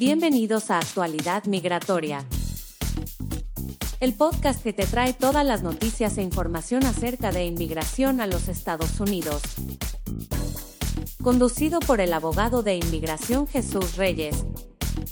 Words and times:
Bienvenidos 0.00 0.70
a 0.70 0.78
Actualidad 0.78 1.44
Migratoria. 1.44 2.24
El 4.00 4.14
podcast 4.14 4.62
que 4.62 4.72
te 4.72 4.86
trae 4.86 5.12
todas 5.12 5.44
las 5.44 5.62
noticias 5.62 6.16
e 6.16 6.22
información 6.22 6.86
acerca 6.86 7.32
de 7.32 7.44
inmigración 7.44 8.22
a 8.22 8.26
los 8.26 8.48
Estados 8.48 8.98
Unidos. 8.98 9.42
Conducido 11.22 11.80
por 11.80 12.00
el 12.00 12.14
abogado 12.14 12.62
de 12.62 12.76
inmigración 12.76 13.46
Jesús 13.46 13.98
Reyes. 13.98 14.46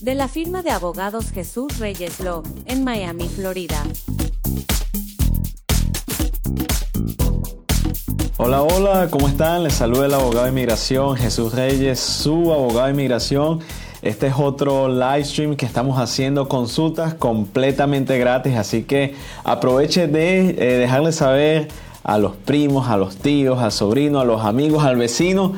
De 0.01 0.15
la 0.15 0.27
firma 0.27 0.63
de 0.63 0.71
abogados 0.71 1.33
Jesús 1.33 1.79
Reyes 1.79 2.21
Law, 2.21 2.43
en 2.65 2.83
Miami, 2.83 3.29
Florida. 3.29 3.83
Hola, 8.39 8.63
hola, 8.63 9.09
¿cómo 9.11 9.29
están? 9.29 9.65
Les 9.65 9.75
saluda 9.75 10.07
el 10.07 10.15
abogado 10.15 10.45
de 10.45 10.51
inmigración 10.53 11.15
Jesús 11.15 11.53
Reyes, 11.53 12.01
su 12.01 12.55
abogado 12.55 12.87
de 12.87 12.93
inmigración. 12.93 13.61
Este 14.09 14.29
es 14.29 14.37
otro 14.39 14.89
live 14.89 15.23
stream 15.23 15.55
que 15.55 15.67
estamos 15.67 15.99
haciendo 15.99 16.49
consultas 16.49 17.13
completamente 17.13 18.19
gratis, 18.19 18.57
así 18.57 18.85
que 18.85 19.15
aproveche 19.45 20.07
de 20.07 20.49
eh, 20.49 20.79
dejarle 20.79 21.13
saber 21.13 21.69
a 22.05 22.17
los 22.17 22.35
primos, 22.35 22.89
a 22.89 22.97
los 22.97 23.17
tíos, 23.17 23.59
al 23.59 23.71
sobrino, 23.71 24.19
a 24.19 24.25
los 24.25 24.47
amigos, 24.47 24.83
al 24.83 24.97
vecino 24.97 25.53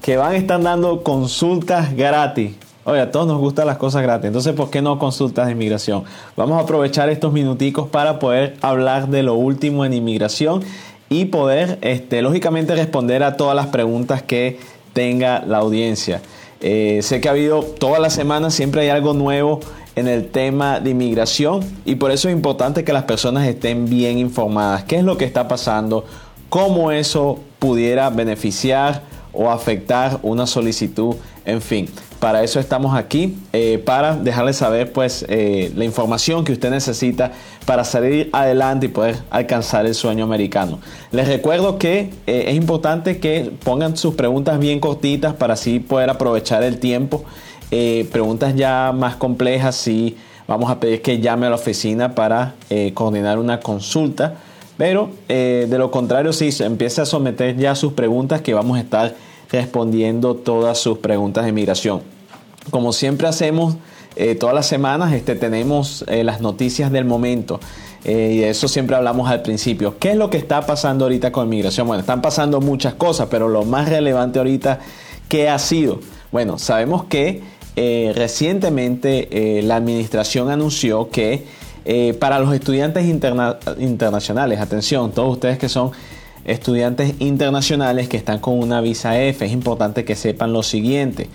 que 0.00 0.16
van 0.16 0.32
a 0.32 0.36
estar 0.38 0.62
dando 0.62 1.02
consultas 1.02 1.94
gratis. 1.94 2.54
Oye, 2.84 3.02
a 3.02 3.10
todos 3.10 3.26
nos 3.26 3.38
gustan 3.38 3.66
las 3.66 3.76
cosas 3.76 4.00
gratis, 4.00 4.28
entonces 4.28 4.54
¿por 4.54 4.70
qué 4.70 4.80
no 4.80 4.98
consultas 4.98 5.48
de 5.48 5.52
inmigración? 5.52 6.04
Vamos 6.38 6.58
a 6.58 6.62
aprovechar 6.62 7.10
estos 7.10 7.34
minuticos 7.34 7.86
para 7.86 8.18
poder 8.18 8.56
hablar 8.62 9.08
de 9.08 9.22
lo 9.22 9.34
último 9.34 9.84
en 9.84 9.92
inmigración 9.92 10.62
y 11.10 11.26
poder, 11.26 11.76
este, 11.82 12.22
lógicamente, 12.22 12.74
responder 12.74 13.22
a 13.22 13.36
todas 13.36 13.54
las 13.54 13.66
preguntas 13.66 14.22
que 14.22 14.58
tenga 14.94 15.44
la 15.46 15.58
audiencia. 15.58 16.22
Eh, 16.62 17.00
sé 17.02 17.20
que 17.20 17.28
ha 17.28 17.32
habido 17.32 17.62
todas 17.62 18.00
las 18.00 18.12
semanas, 18.12 18.54
siempre 18.54 18.82
hay 18.82 18.88
algo 18.90 19.14
nuevo 19.14 19.60
en 19.96 20.08
el 20.08 20.28
tema 20.28 20.78
de 20.80 20.90
inmigración 20.90 21.60
y 21.84 21.94
por 21.94 22.10
eso 22.10 22.28
es 22.28 22.34
importante 22.34 22.84
que 22.84 22.92
las 22.92 23.04
personas 23.04 23.46
estén 23.46 23.88
bien 23.88 24.18
informadas. 24.18 24.84
¿Qué 24.84 24.96
es 24.96 25.04
lo 25.04 25.16
que 25.16 25.24
está 25.24 25.48
pasando? 25.48 26.04
¿Cómo 26.50 26.92
eso 26.92 27.38
pudiera 27.58 28.10
beneficiar 28.10 29.02
o 29.32 29.50
afectar 29.50 30.18
una 30.22 30.46
solicitud? 30.46 31.16
En 31.44 31.62
fin, 31.62 31.88
para 32.20 32.44
eso 32.44 32.60
estamos 32.60 32.94
aquí, 32.94 33.38
eh, 33.54 33.82
para 33.82 34.14
dejarles 34.14 34.56
saber 34.56 34.92
pues 34.92 35.24
eh, 35.28 35.72
la 35.74 35.86
información 35.86 36.44
que 36.44 36.52
usted 36.52 36.70
necesita 36.70 37.32
para 37.64 37.82
salir 37.82 38.28
adelante 38.32 38.86
y 38.86 38.88
poder 38.90 39.16
alcanzar 39.30 39.86
el 39.86 39.94
sueño 39.94 40.24
americano. 40.24 40.80
Les 41.12 41.26
recuerdo 41.26 41.78
que 41.78 42.10
eh, 42.26 42.44
es 42.48 42.54
importante 42.54 43.18
que 43.18 43.50
pongan 43.64 43.96
sus 43.96 44.14
preguntas 44.14 44.58
bien 44.58 44.80
cortitas 44.80 45.32
para 45.32 45.54
así 45.54 45.80
poder 45.80 46.10
aprovechar 46.10 46.62
el 46.62 46.78
tiempo. 46.78 47.24
preguntas 48.12 48.54
ya 48.54 48.92
más 48.92 49.16
complejas, 49.16 49.76
sí, 49.76 50.16
vamos 50.46 50.70
a 50.70 50.78
pedir 50.78 51.00
que 51.00 51.20
llame 51.20 51.46
a 51.46 51.50
la 51.50 51.56
oficina 51.56 52.14
para 52.14 52.54
coordinar 52.94 53.38
una 53.38 53.60
consulta. 53.60 54.34
Pero 54.76 55.10
de 55.28 55.76
lo 55.78 55.90
contrario, 55.90 56.32
sí, 56.32 56.50
empiece 56.60 57.00
a 57.00 57.06
someter 57.06 57.56
ya 57.56 57.74
sus 57.74 57.92
preguntas 57.92 58.42
que 58.42 58.54
vamos 58.54 58.76
a 58.76 58.80
estar 58.80 59.14
respondiendo 59.50 60.34
todas 60.34 60.78
sus 60.78 60.98
preguntas 60.98 61.44
de 61.44 61.52
migración. 61.52 62.02
Como 62.70 62.92
siempre 62.92 63.26
hacemos 63.26 63.76
eh, 64.16 64.34
todas 64.34 64.54
las 64.54 64.66
semanas, 64.66 65.12
este, 65.12 65.34
tenemos 65.34 66.04
eh, 66.08 66.24
las 66.24 66.40
noticias 66.40 66.90
del 66.92 67.04
momento. 67.04 67.60
Eh, 68.04 68.32
y 68.34 68.38
de 68.38 68.50
eso 68.50 68.68
siempre 68.68 68.96
hablamos 68.96 69.30
al 69.30 69.42
principio. 69.42 69.98
¿Qué 69.98 70.10
es 70.10 70.16
lo 70.16 70.30
que 70.30 70.36
está 70.36 70.66
pasando 70.66 71.04
ahorita 71.04 71.32
con 71.32 71.48
migración? 71.48 71.86
Bueno, 71.86 72.00
están 72.00 72.22
pasando 72.22 72.60
muchas 72.60 72.94
cosas, 72.94 73.28
pero 73.30 73.48
lo 73.48 73.64
más 73.64 73.88
relevante 73.88 74.38
ahorita, 74.38 74.80
¿qué 75.28 75.48
ha 75.48 75.58
sido? 75.58 76.00
Bueno, 76.32 76.58
sabemos 76.58 77.04
que 77.04 77.42
recientemente 78.14 79.62
la 79.64 79.76
administración 79.76 80.50
anunció 80.50 81.08
que 81.08 81.46
para 82.18 82.38
los 82.38 82.52
estudiantes 82.54 83.06
internacionales, 83.06 84.60
atención, 84.60 85.12
todos 85.12 85.32
ustedes 85.32 85.58
que 85.58 85.70
son 85.70 85.92
estudiantes 86.44 87.14
internacionales 87.18 88.08
que 88.08 88.16
están 88.16 88.38
con 88.38 88.58
una 88.58 88.80
visa 88.80 89.20
F, 89.20 89.44
es 89.44 89.52
importante 89.52 90.04
que 90.04 90.16
sepan 90.16 90.52
lo 90.52 90.62
siguiente. 90.62 91.28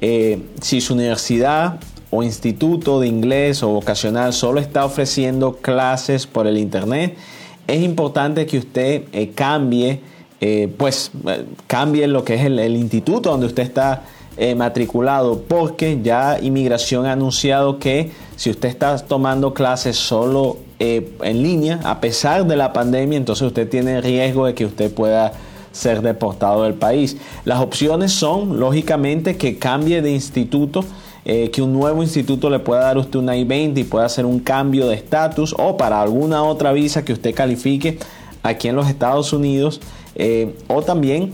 Eh, 0.00 0.42
si 0.60 0.80
su 0.80 0.94
universidad 0.94 1.78
o 2.10 2.22
instituto 2.22 3.00
de 3.00 3.06
inglés 3.06 3.62
o 3.62 3.68
vocacional 3.68 4.32
solo 4.32 4.60
está 4.60 4.84
ofreciendo 4.84 5.56
clases 5.56 6.26
por 6.26 6.46
el 6.46 6.58
internet, 6.58 7.16
es 7.66 7.82
importante 7.82 8.46
que 8.46 8.58
usted 8.58 9.04
eh, 9.12 9.30
cambie, 9.34 10.00
eh, 10.40 10.72
pues 10.76 11.10
cambie 11.66 12.06
lo 12.06 12.24
que 12.24 12.34
es 12.34 12.44
el, 12.44 12.58
instituto 12.76 13.30
donde 13.30 13.46
usted 13.46 13.62
está 13.62 14.04
matriculado, 14.56 15.42
porque 15.42 15.98
ya 16.02 16.38
inmigración 16.40 17.04
ha 17.04 17.12
anunciado 17.12 17.78
que 17.78 18.10
si 18.36 18.48
usted 18.48 18.70
está 18.70 18.96
tomando 18.96 19.52
clases 19.52 19.96
solo 19.96 20.56
eh, 20.80 21.12
en 21.22 21.42
línea, 21.42 21.78
a 21.84 22.00
pesar 22.00 22.46
de 22.46 22.56
la 22.56 22.72
pandemia, 22.72 23.18
entonces 23.18 23.46
usted 23.46 23.68
tiene 23.68 24.00
riesgo 24.00 24.46
de 24.46 24.54
que 24.54 24.64
usted 24.64 24.90
pueda 24.90 25.32
ser 25.72 26.00
deportado 26.00 26.62
del 26.62 26.72
país. 26.72 27.18
Las 27.44 27.60
opciones 27.60 28.12
son, 28.12 28.58
lógicamente, 28.58 29.36
que 29.36 29.58
cambie 29.58 30.00
de 30.00 30.10
instituto, 30.10 30.82
eh, 31.26 31.50
que 31.50 31.60
un 31.60 31.74
nuevo 31.74 32.02
instituto 32.02 32.48
le 32.48 32.60
pueda 32.60 32.80
dar 32.80 32.96
usted 32.96 33.18
una 33.18 33.36
I-20 33.36 33.78
y 33.78 33.84
pueda 33.84 34.06
hacer 34.06 34.24
un 34.24 34.40
cambio 34.40 34.88
de 34.88 34.94
estatus 34.94 35.54
o 35.58 35.76
para 35.76 36.00
alguna 36.00 36.42
otra 36.42 36.72
visa 36.72 37.04
que 37.04 37.12
usted 37.12 37.34
califique 37.34 37.98
aquí 38.42 38.68
en 38.68 38.76
los 38.76 38.88
Estados 38.88 39.34
Unidos, 39.34 39.82
eh, 40.14 40.56
o 40.66 40.80
también 40.80 41.30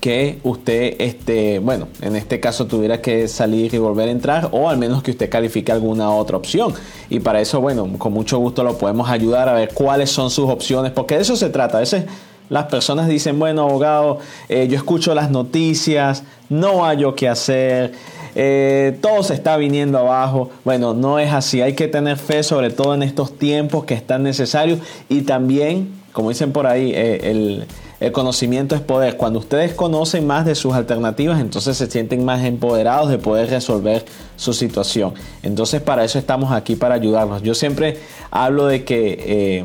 que 0.00 0.38
usted, 0.42 0.96
este, 0.98 1.58
bueno, 1.58 1.88
en 2.02 2.14
este 2.16 2.40
caso 2.40 2.66
tuviera 2.66 3.00
que 3.00 3.26
salir 3.28 3.74
y 3.74 3.78
volver 3.78 4.08
a 4.08 4.12
entrar 4.12 4.48
o 4.52 4.68
al 4.68 4.78
menos 4.78 5.02
que 5.02 5.10
usted 5.10 5.30
califique 5.30 5.72
alguna 5.72 6.10
otra 6.10 6.36
opción. 6.36 6.74
Y 7.10 7.20
para 7.20 7.40
eso, 7.40 7.60
bueno, 7.60 7.88
con 7.98 8.12
mucho 8.12 8.38
gusto 8.38 8.62
lo 8.62 8.76
podemos 8.78 9.08
ayudar 9.08 9.48
a 9.48 9.54
ver 9.54 9.70
cuáles 9.72 10.10
son 10.10 10.30
sus 10.30 10.48
opciones, 10.48 10.92
porque 10.92 11.16
de 11.16 11.22
eso 11.22 11.36
se 11.36 11.48
trata. 11.48 11.78
A 11.78 11.80
veces 11.80 12.04
las 12.48 12.66
personas 12.66 13.08
dicen, 13.08 13.38
bueno, 13.38 13.62
abogado, 13.62 14.18
eh, 14.48 14.68
yo 14.68 14.76
escucho 14.76 15.14
las 15.14 15.30
noticias, 15.30 16.22
no 16.48 16.84
hay 16.84 16.98
yo 16.98 17.14
qué 17.14 17.28
hacer. 17.28 17.92
Eh, 18.34 18.96
todo 19.00 19.22
se 19.22 19.34
está 19.34 19.56
viniendo 19.56 19.98
abajo. 19.98 20.50
Bueno, 20.64 20.94
no 20.94 21.18
es 21.18 21.32
así. 21.32 21.60
Hay 21.60 21.74
que 21.74 21.88
tener 21.88 22.16
fe, 22.16 22.42
sobre 22.42 22.70
todo 22.70 22.94
en 22.94 23.02
estos 23.02 23.36
tiempos 23.36 23.84
que 23.84 23.94
están 23.94 24.22
necesarios. 24.22 24.78
Y 25.08 25.22
también, 25.22 25.92
como 26.12 26.28
dicen 26.28 26.52
por 26.52 26.66
ahí, 26.66 26.92
eh, 26.94 27.20
el, 27.30 27.66
el 28.00 28.12
conocimiento 28.12 28.74
es 28.74 28.80
poder. 28.80 29.16
Cuando 29.16 29.40
ustedes 29.40 29.74
conocen 29.74 30.26
más 30.26 30.46
de 30.46 30.54
sus 30.54 30.74
alternativas, 30.74 31.40
entonces 31.40 31.76
se 31.76 31.90
sienten 31.90 32.24
más 32.24 32.44
empoderados 32.44 33.10
de 33.10 33.18
poder 33.18 33.50
resolver 33.50 34.04
su 34.36 34.52
situación. 34.52 35.14
Entonces 35.42 35.80
para 35.80 36.04
eso 36.04 36.18
estamos 36.18 36.52
aquí, 36.52 36.76
para 36.76 36.94
ayudarlos. 36.94 37.42
Yo 37.42 37.54
siempre 37.54 37.98
hablo 38.30 38.66
de 38.66 38.84
que 38.84 39.18
eh, 39.26 39.64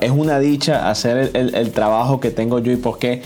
es 0.00 0.10
una 0.10 0.38
dicha 0.38 0.88
hacer 0.88 1.30
el, 1.34 1.70
trabajo 1.72 2.20
que 2.20 2.30
tengo 2.30 2.58
yo 2.58 2.72
y 2.72 2.76
porque 2.76 3.22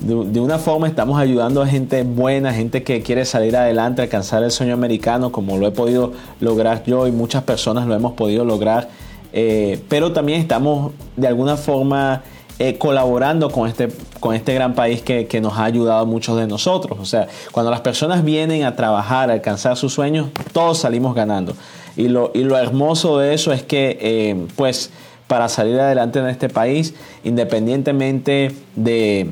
de, 0.00 0.24
de, 0.26 0.40
una 0.40 0.58
forma 0.58 0.88
estamos 0.88 1.20
ayudando 1.20 1.62
a 1.62 1.66
gente 1.66 2.02
buena, 2.02 2.52
gente 2.52 2.82
que 2.82 3.02
quiere 3.02 3.24
salir 3.24 3.56
adelante, 3.56 4.02
alcanzar 4.02 4.42
el 4.42 4.50
sueño 4.50 4.74
americano, 4.74 5.30
como 5.30 5.56
lo 5.56 5.68
he 5.68 5.72
podido 5.72 6.12
lograr 6.40 6.84
yo 6.84 7.06
y 7.06 7.12
muchas 7.12 7.44
personas 7.44 7.86
lo 7.86 7.94
hemos 7.94 8.12
podido 8.12 8.44
lograr. 8.44 8.88
Eh, 9.32 9.80
pero 9.88 10.12
también 10.12 10.40
estamos 10.40 10.92
de 11.16 11.28
alguna 11.28 11.56
forma 11.56 12.22
eh, 12.60 12.76
colaborando 12.76 13.50
con 13.50 13.68
este, 13.68 13.88
con 14.18 14.34
este 14.34 14.52
gran 14.52 14.74
país 14.74 15.00
que, 15.02 15.40
nos 15.40 15.58
ha 15.58 15.64
ayudado 15.64 16.00
a 16.00 16.04
muchos 16.04 16.36
de 16.36 16.48
nosotros. 16.48 16.98
O 17.00 17.04
sea, 17.04 17.28
cuando 17.52 17.70
las 17.70 17.82
personas 17.82 18.24
vienen 18.24 18.64
a 18.64 18.74
trabajar, 18.74 19.30
a 19.30 19.34
alcanzar 19.34 19.76
sus 19.76 19.92
sueños, 19.92 20.28
todos 20.52 20.78
salimos 20.78 21.14
ganando. 21.14 21.54
Y 21.96 22.08
lo, 22.08 22.32
y 22.34 22.42
lo 22.42 22.58
hermoso 22.58 23.18
de 23.18 23.34
eso 23.34 23.52
es 23.52 23.62
que, 23.62 23.98
eh, 24.00 24.46
pues, 24.56 24.90
para 25.28 25.48
salir 25.48 25.78
adelante 25.78 26.18
en 26.18 26.26
este 26.26 26.48
país, 26.48 26.94
independientemente 27.22 28.54
de, 28.74 29.30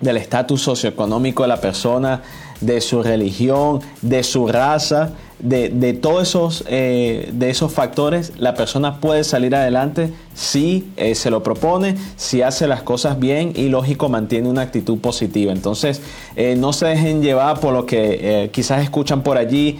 del 0.00 0.16
estatus 0.16 0.62
socioeconómico 0.62 1.42
de 1.42 1.48
la 1.48 1.60
persona, 1.60 2.22
de 2.62 2.80
su 2.80 3.02
religión, 3.02 3.80
de 4.00 4.22
su 4.22 4.46
raza, 4.48 5.10
de, 5.44 5.92
todos 5.92 6.22
esos, 6.22 6.64
eh, 6.68 7.28
de 7.32 7.50
esos 7.50 7.72
factores, 7.72 8.32
la 8.38 8.54
persona 8.54 9.00
puede 9.00 9.24
salir 9.24 9.54
adelante 9.54 10.10
si 10.34 10.90
eh, 10.96 11.14
se 11.14 11.30
lo 11.30 11.42
propone, 11.42 11.96
si 12.16 12.40
hace 12.40 12.66
las 12.66 12.82
cosas 12.82 13.18
bien 13.20 13.52
y 13.54 13.68
lógico 13.68 14.08
mantiene 14.08 14.48
una 14.48 14.62
actitud 14.62 14.98
positiva. 14.98 15.52
Entonces, 15.52 16.00
eh, 16.36 16.56
no 16.56 16.72
se 16.72 16.86
dejen 16.86 17.22
llevar 17.22 17.60
por 17.60 17.74
lo 17.74 17.84
que 17.84 18.50
quizás 18.52 18.82
escuchan 18.82 19.22
por 19.22 19.36
allí. 19.36 19.78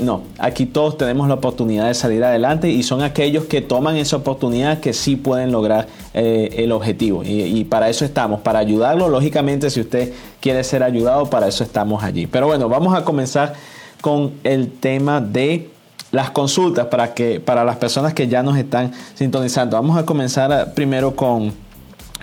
no, 0.00 0.22
aquí 0.38 0.64
todos 0.64 0.96
tenemos 0.96 1.28
la 1.28 1.34
oportunidad 1.34 1.88
de 1.88 1.94
salir 1.94 2.24
adelante 2.24 2.70
y 2.70 2.82
son 2.82 3.02
aquellos 3.02 3.44
que 3.44 3.60
toman 3.60 3.96
esa 3.96 4.16
oportunidad 4.16 4.80
que 4.80 4.94
sí 4.94 5.16
pueden 5.16 5.52
lograr 5.52 5.88
el 6.14 6.72
objetivo. 6.72 7.22
Y, 7.24 7.64
para 7.64 7.90
eso 7.90 8.06
estamos, 8.06 8.40
para 8.40 8.60
ayudarlo. 8.60 9.08
Lógicamente, 9.10 9.68
si 9.68 9.80
usted 9.80 10.12
quiere 10.40 10.64
ser 10.64 10.82
ayudado, 10.82 11.28
para 11.28 11.48
eso 11.48 11.62
estamos 11.62 12.02
allí. 12.02 12.26
Pero 12.26 12.46
bueno, 12.46 12.70
vamos 12.70 12.94
a 12.94 13.04
comenzar 13.04 13.52
con 14.00 14.32
el 14.44 14.70
tema 14.70 15.20
de 15.20 15.70
las 16.10 16.30
consultas 16.30 16.86
para 16.86 17.14
que 17.14 17.40
para 17.40 17.64
las 17.64 17.76
personas 17.76 18.14
que 18.14 18.28
ya 18.28 18.42
nos 18.42 18.56
están 18.56 18.92
sintonizando. 19.14 19.76
Vamos 19.76 19.98
a 19.98 20.06
comenzar 20.06 20.74
primero 20.74 21.14
con, 21.14 21.52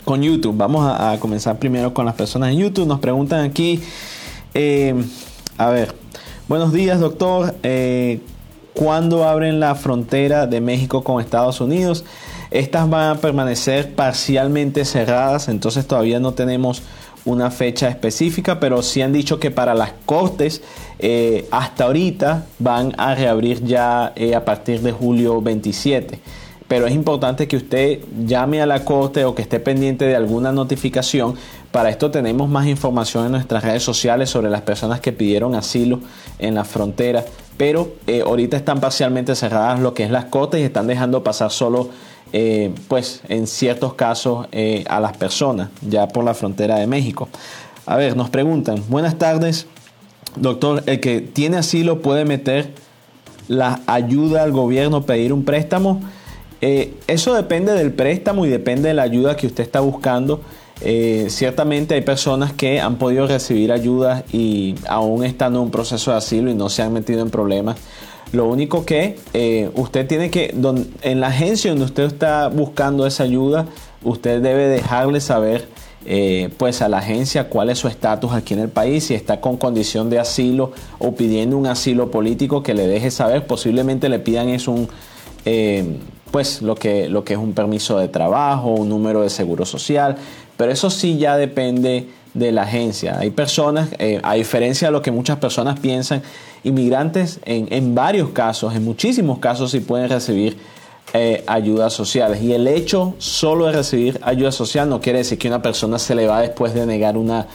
con 0.04 0.22
YouTube. 0.22 0.56
Vamos 0.58 0.86
a, 0.88 1.18
comenzar 1.20 1.60
primero 1.60 1.94
con 1.94 2.06
las 2.06 2.16
personas 2.16 2.50
en 2.50 2.58
YouTube. 2.58 2.88
Nos 2.88 3.00
preguntan 3.00 3.46
aquí, 3.46 3.82
eh, 4.54 4.96
a 5.58 5.70
ver, 5.70 5.94
Buenos 6.48 6.74
días, 6.74 7.00
doctor. 7.00 7.56
Eh, 7.64 8.20
¿Cuándo 8.76 9.28
abren 9.28 9.60
la 9.60 9.74
frontera 9.74 10.46
de 10.46 10.62
México 10.62 11.04
con 11.04 11.20
Estados 11.20 11.60
Unidos? 11.60 12.06
Estas 12.52 12.88
van 12.88 13.18
a 13.18 13.20
permanecer 13.20 13.96
parcialmente 13.96 14.86
cerradas, 14.86 15.48
entonces 15.48 15.88
todavía 15.88 16.20
no 16.20 16.36
tenemos 16.36 16.84
una 17.26 17.52
fecha 17.52 17.90
específica, 17.90 18.60
pero 18.60 18.82
sí 18.82 19.02
han 19.02 19.12
dicho 19.12 19.40
que 19.40 19.52
para 19.52 19.74
las 19.74 19.94
cortes 20.06 20.62
eh, 21.00 21.48
hasta 21.52 21.86
ahorita 21.86 22.46
van 22.60 22.94
a 22.98 23.16
reabrir 23.16 23.64
ya 23.64 24.14
eh, 24.16 24.36
a 24.36 24.46
partir 24.46 24.82
de 24.82 24.92
julio 24.92 25.42
27 25.42 26.20
pero 26.68 26.88
es 26.88 26.94
importante 26.94 27.48
que 27.48 27.58
usted 27.58 28.00
llame 28.26 28.62
a 28.62 28.66
la 28.66 28.84
corte 28.84 29.24
o 29.26 29.36
que 29.36 29.44
esté 29.44 29.60
pendiente 29.60 30.06
de 30.06 30.16
alguna 30.16 30.52
notificación. 30.52 31.36
Para 31.72 31.90
esto 31.90 32.10
tenemos 32.10 32.50
más 32.50 32.66
información 32.66 33.26
en 33.26 33.34
nuestras 33.34 33.64
redes 33.64 33.84
sociales 33.84 34.30
sobre 34.30 34.50
las 34.50 34.62
personas 34.62 35.00
que 35.00 35.12
pidieron 35.12 35.54
asilo 35.56 36.00
en 36.40 36.56
la 36.56 36.64
frontera, 36.64 37.24
pero 37.58 37.94
eh, 38.08 38.22
ahorita 38.26 38.58
están 38.58 38.80
parcialmente 38.80 39.36
cerradas 39.36 39.80
lo 39.80 39.94
que 39.94 40.04
es 40.04 40.12
las 40.12 40.26
cortes 40.26 40.60
y 40.60 40.64
están 40.64 40.88
dejando 40.88 41.24
pasar 41.24 41.52
solo, 41.52 41.90
eh, 42.38 42.70
pues 42.90 43.22
en 43.30 43.48
ciertos 43.48 43.94
casos, 43.94 44.48
eh, 44.52 44.84
a 44.90 45.00
las 45.00 45.16
personas 45.16 45.70
ya 45.80 46.10
por 46.10 46.26
la 46.26 46.34
frontera 46.34 46.76
de 46.76 46.86
México. 46.86 47.30
A 47.86 47.96
ver, 47.96 48.18
nos 48.18 48.30
preguntan, 48.30 48.84
buenas 48.90 49.18
tardes, 49.18 49.68
doctor, 50.36 50.84
el 50.86 51.00
que 51.00 51.22
tiene 51.22 51.56
asilo 51.56 52.02
puede 52.02 52.26
meter 52.26 52.74
la 53.48 53.80
ayuda 53.88 54.44
al 54.44 54.52
gobierno, 54.52 55.06
pedir 55.06 55.32
un 55.32 55.46
préstamo. 55.46 56.02
Eh, 56.60 56.96
eso 57.08 57.34
depende 57.34 57.72
del 57.72 57.94
préstamo 57.94 58.46
y 58.46 58.50
depende 58.50 58.90
de 58.90 58.96
la 58.96 59.04
ayuda 59.04 59.38
que 59.38 59.48
usted 59.48 59.64
está 59.64 59.80
buscando. 59.80 60.42
Ciertamente 61.30 61.96
hay 61.96 62.02
personas 62.02 62.52
que 62.52 62.82
han 62.82 62.98
podido 62.98 63.28
recibir 63.28 63.72
ayuda 63.72 64.26
y 64.34 64.76
aún 64.90 65.24
estando 65.24 65.60
en 65.60 65.66
un 65.68 65.72
proceso 65.72 66.12
de 66.12 66.18
asilo 66.18 66.52
y 66.52 66.54
no 66.54 66.68
se 66.68 66.82
han 66.82 66.92
metido 66.92 67.22
en 67.22 67.30
problemas. 67.30 67.78
Lo 68.36 68.46
único 68.46 68.86
que 68.86 69.18
eh, 69.34 69.70
usted 69.76 70.06
tiene 70.08 70.30
que, 70.30 70.54
en 71.02 71.20
la 71.20 71.28
agencia 71.28 71.72
donde 71.72 71.86
usted 71.86 72.04
está 72.04 72.50
buscando 72.50 73.08
esa 73.08 73.24
ayuda, 73.24 73.66
usted 74.04 74.42
debe 74.42 74.68
dejarle 74.68 75.22
saber 75.22 75.68
pues 76.58 76.84
a 76.84 76.88
la 76.88 77.00
agencia 77.00 77.50
cuál 77.50 77.72
es 77.72 77.80
su 77.80 77.88
estatus 77.88 78.32
aquí 78.32 78.54
en 78.54 78.60
el 78.60 78.70
país, 78.70 79.06
si 79.06 79.16
está 79.16 79.42
con 79.42 79.58
condición 79.58 80.08
de 80.12 80.20
asilo 80.20 80.72
o 81.00 81.16
pidiendo 81.16 81.58
un 81.58 81.66
asilo 81.66 82.12
político 82.12 82.62
que 82.62 82.76
le 82.76 82.86
deje 82.86 83.10
saber, 83.10 83.48
posiblemente 83.48 84.08
le 84.08 84.20
pidan 84.20 84.50
es 84.50 84.68
un 84.68 84.88
pues 86.36 86.62
lo 86.62 86.76
que, 86.76 87.08
lo 87.08 87.24
que 87.24 87.34
es 87.34 87.40
un 87.40 87.54
permiso 87.54 87.98
de 87.98 88.10
trabajo, 88.10 88.72
un 88.72 88.90
número 88.90 89.22
de 89.22 89.30
seguro 89.30 89.66
social, 89.66 90.18
pero 90.58 90.70
eso 90.70 90.90
sí 90.90 91.18
ya 91.18 91.38
depende 91.38 92.10
de 92.36 92.52
la 92.52 92.62
agencia. 92.64 93.18
Hay 93.18 93.32
personas, 93.32 93.90
eh, 93.98 94.20
a 94.22 94.36
diferencia 94.36 94.90
de 94.90 94.92
lo 94.92 95.02
que 95.02 95.10
muchas 95.10 95.40
personas 95.40 95.80
piensan, 95.80 96.22
inmigrantes 96.64 97.40
en, 97.46 97.68
en 97.72 97.96
varios 97.96 98.30
casos, 98.30 98.76
en 98.76 98.84
muchísimos 98.84 99.40
casos 99.40 99.72
sí 99.72 99.80
pueden 99.80 100.10
recibir 100.10 100.58
eh, 101.14 101.44
ayudas 101.48 101.94
sociales. 101.94 102.42
Y 102.42 102.52
el 102.54 102.68
hecho 102.68 103.16
solo 103.20 103.68
de 103.68 103.72
recibir 103.72 104.20
ayuda 104.24 104.52
social 104.52 104.90
no 104.90 105.00
quiere 105.00 105.20
decir 105.20 105.38
que 105.38 105.48
una 105.48 105.62
persona 105.62 105.98
se 105.98 106.14
le 106.14 106.28
va 106.28 106.42
después 106.42 106.74
de 106.74 106.86
negar 106.86 107.16
una, 107.16 107.48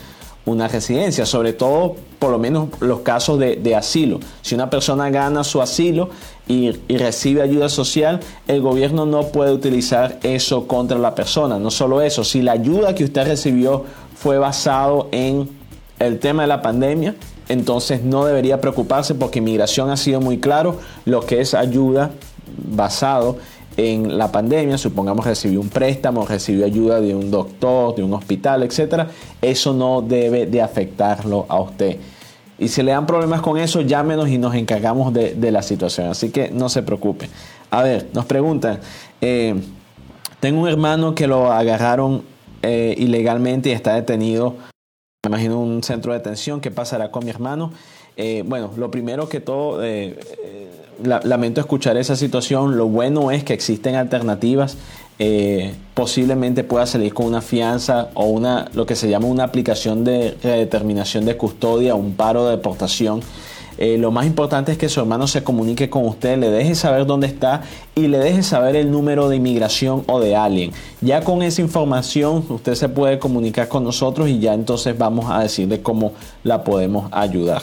una 0.46 0.66
residencia, 0.66 1.26
sobre 1.26 1.52
todo 1.52 1.96
por 2.18 2.30
lo 2.30 2.38
menos 2.38 2.68
los 2.80 3.00
casos 3.00 3.38
de, 3.38 3.74
asilo. 3.74 4.20
Si 4.40 4.54
una 4.54 4.70
persona 4.70 5.10
gana 5.10 5.44
su 5.44 5.60
asilo 5.60 6.10
y, 6.46 6.70
recibe 6.88 7.42
ayuda 7.42 7.68
social, 7.68 8.20
el 8.46 8.62
gobierno 8.62 9.04
no 9.04 9.28
puede 9.28 9.52
utilizar 9.52 10.18
eso 10.22 10.66
contra 10.66 10.98
la 10.98 11.14
persona. 11.14 11.58
No 11.58 11.70
solo 11.70 12.00
eso, 12.00 12.24
si 12.24 12.42
la 12.42 12.52
ayuda 12.52 12.94
que 12.94 13.04
usted 13.04 13.26
recibió 13.26 13.84
fue 14.20 14.36
basado 14.36 15.08
en 15.12 15.48
el 15.98 16.18
tema 16.18 16.42
de 16.42 16.48
la 16.48 16.60
pandemia, 16.60 17.14
entonces 17.48 18.02
no 18.02 18.26
debería 18.26 18.60
preocuparse 18.60 19.14
porque 19.14 19.38
inmigración 19.38 19.88
ha 19.88 19.96
sido 19.96 20.20
muy 20.20 20.38
claro 20.38 20.78
lo 21.06 21.24
que 21.24 21.40
es 21.40 21.54
ayuda 21.54 22.10
basado 22.70 23.38
en 23.78 24.18
la 24.18 24.30
pandemia, 24.30 24.76
supongamos 24.76 25.24
recibió 25.24 25.58
un 25.58 25.70
préstamo, 25.70 26.26
recibió 26.26 26.66
ayuda 26.66 27.00
de 27.00 27.14
un 27.14 27.30
doctor, 27.30 27.94
de 27.94 28.02
un 28.02 28.12
hospital, 28.12 28.62
etcétera, 28.62 29.08
eso 29.40 29.72
no 29.72 30.02
debe 30.02 30.44
de 30.44 30.60
afectarlo 30.60 31.46
a 31.48 31.58
usted. 31.58 31.96
Y 32.58 32.68
si 32.68 32.82
le 32.82 32.92
dan 32.92 33.06
problemas 33.06 33.40
con 33.40 33.56
eso, 33.56 33.80
llámenos 33.80 34.28
y 34.28 34.36
nos 34.36 34.54
encargamos 34.54 35.14
de, 35.14 35.50
la 35.50 35.62
situación. 35.62 36.08
Así 36.08 36.28
que 36.28 36.50
no 36.50 36.68
se 36.68 36.82
preocupe. 36.82 37.30
A 37.70 37.82
ver, 37.82 38.08
nos 38.12 38.26
preguntan, 38.26 38.80
eh, 39.22 39.54
tengo 40.40 40.60
un 40.60 40.68
hermano 40.68 41.14
que 41.14 41.26
lo 41.26 41.50
agarraron 41.50 42.22
eh, 42.62 42.94
ilegalmente 42.98 43.70
y 43.70 43.72
está 43.72 43.94
detenido, 43.94 44.56
me 45.24 45.28
imagino 45.28 45.60
un 45.60 45.82
centro 45.82 46.12
de 46.12 46.18
detención, 46.18 46.60
¿qué 46.60 46.70
pasará 46.70 47.10
con 47.10 47.24
mi 47.24 47.30
hermano? 47.30 47.72
Eh, 48.16 48.42
bueno, 48.46 48.70
lo 48.76 48.90
primero 48.90 49.28
que 49.28 49.40
todo, 49.40 49.80
lamento 51.02 51.60
escuchar 51.60 51.96
esa 51.96 52.16
situación. 52.16 52.76
Lo 52.76 52.86
bueno 52.86 53.30
es 53.30 53.44
que 53.44 53.52
existen 53.52 53.94
alternativas. 53.94 54.76
Eh, 55.18 55.74
posiblemente 55.94 56.64
pueda 56.64 56.86
salir 56.86 57.12
con 57.12 57.26
una 57.26 57.42
fianza 57.42 58.08
o 58.14 58.24
una 58.24 58.70
lo 58.72 58.86
que 58.86 58.96
se 58.96 59.08
llama 59.10 59.26
una 59.26 59.44
aplicación 59.44 60.02
de 60.02 60.34
redeterminación 60.42 61.26
de 61.26 61.36
custodia, 61.36 61.94
un 61.94 62.14
paro 62.14 62.46
de 62.46 62.52
deportación. 62.52 63.20
Eh, 63.80 63.96
lo 63.96 64.10
más 64.10 64.26
importante 64.26 64.72
es 64.72 64.78
que 64.78 64.90
su 64.90 65.00
hermano 65.00 65.26
se 65.26 65.42
comunique 65.42 65.88
con 65.88 66.04
usted, 66.04 66.36
le 66.36 66.50
deje 66.50 66.74
saber 66.74 67.06
dónde 67.06 67.26
está 67.26 67.62
y 67.94 68.08
le 68.08 68.18
deje 68.18 68.42
saber 68.42 68.76
el 68.76 68.90
número 68.90 69.30
de 69.30 69.36
inmigración 69.36 70.04
o 70.06 70.20
de 70.20 70.36
alguien. 70.36 70.72
Ya 71.00 71.22
con 71.22 71.40
esa 71.40 71.62
información 71.62 72.44
usted 72.50 72.74
se 72.74 72.90
puede 72.90 73.18
comunicar 73.18 73.68
con 73.68 73.82
nosotros 73.82 74.28
y 74.28 74.38
ya 74.38 74.52
entonces 74.52 74.98
vamos 74.98 75.30
a 75.30 75.40
decirle 75.40 75.80
cómo 75.80 76.12
la 76.44 76.62
podemos 76.62 77.08
ayudar. 77.10 77.62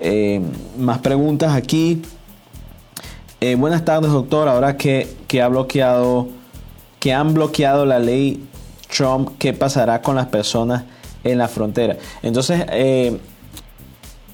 Eh, 0.00 0.40
más 0.78 0.98
preguntas 0.98 1.54
aquí. 1.54 2.02
Eh, 3.40 3.54
buenas 3.54 3.84
tardes, 3.84 4.10
doctor. 4.10 4.48
Ahora 4.48 4.76
que, 4.76 5.06
ha 5.40 5.46
bloqueado, 5.46 6.26
que 6.98 7.12
han 7.12 7.34
bloqueado 7.34 7.86
la 7.86 8.00
ley 8.00 8.44
Trump, 8.92 9.30
¿qué 9.38 9.52
pasará 9.52 10.02
con 10.02 10.16
las 10.16 10.26
personas 10.26 10.82
en 11.22 11.38
la 11.38 11.46
frontera? 11.46 11.98
Entonces, 12.20 12.64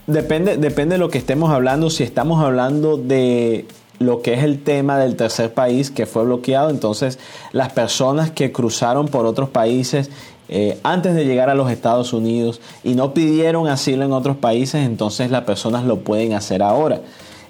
depende, 0.08 0.56
depende 0.56 0.96
de 0.96 0.98
lo 0.98 1.10
que 1.10 1.18
estemos 1.18 1.50
hablando. 1.52 1.90
Si 1.90 2.02
estamos 2.02 2.42
hablando 2.42 2.96
de 2.96 3.66
lo 4.00 4.22
que 4.22 4.34
es 4.34 4.42
el 4.42 4.62
tema 4.62 4.98
del 4.98 5.16
tercer 5.16 5.52
país 5.52 5.90
que 5.90 6.06
fue 6.06 6.24
bloqueado, 6.24 6.70
entonces 6.70 7.18
las 7.52 7.72
personas 7.72 8.30
que 8.30 8.50
cruzaron 8.50 9.06
por 9.06 9.26
otros 9.26 9.48
países 9.50 10.10
eh, 10.48 10.78
antes 10.82 11.14
de 11.14 11.26
llegar 11.26 11.50
a 11.50 11.54
los 11.54 11.70
Estados 11.70 12.12
Unidos 12.12 12.60
y 12.82 12.94
no 12.94 13.12
pidieron 13.12 13.68
asilo 13.68 14.04
en 14.04 14.12
otros 14.12 14.36
países, 14.36 14.86
entonces 14.86 15.30
las 15.30 15.44
personas 15.44 15.84
lo 15.84 16.00
pueden 16.00 16.32
hacer 16.32 16.62
ahora. 16.62 17.00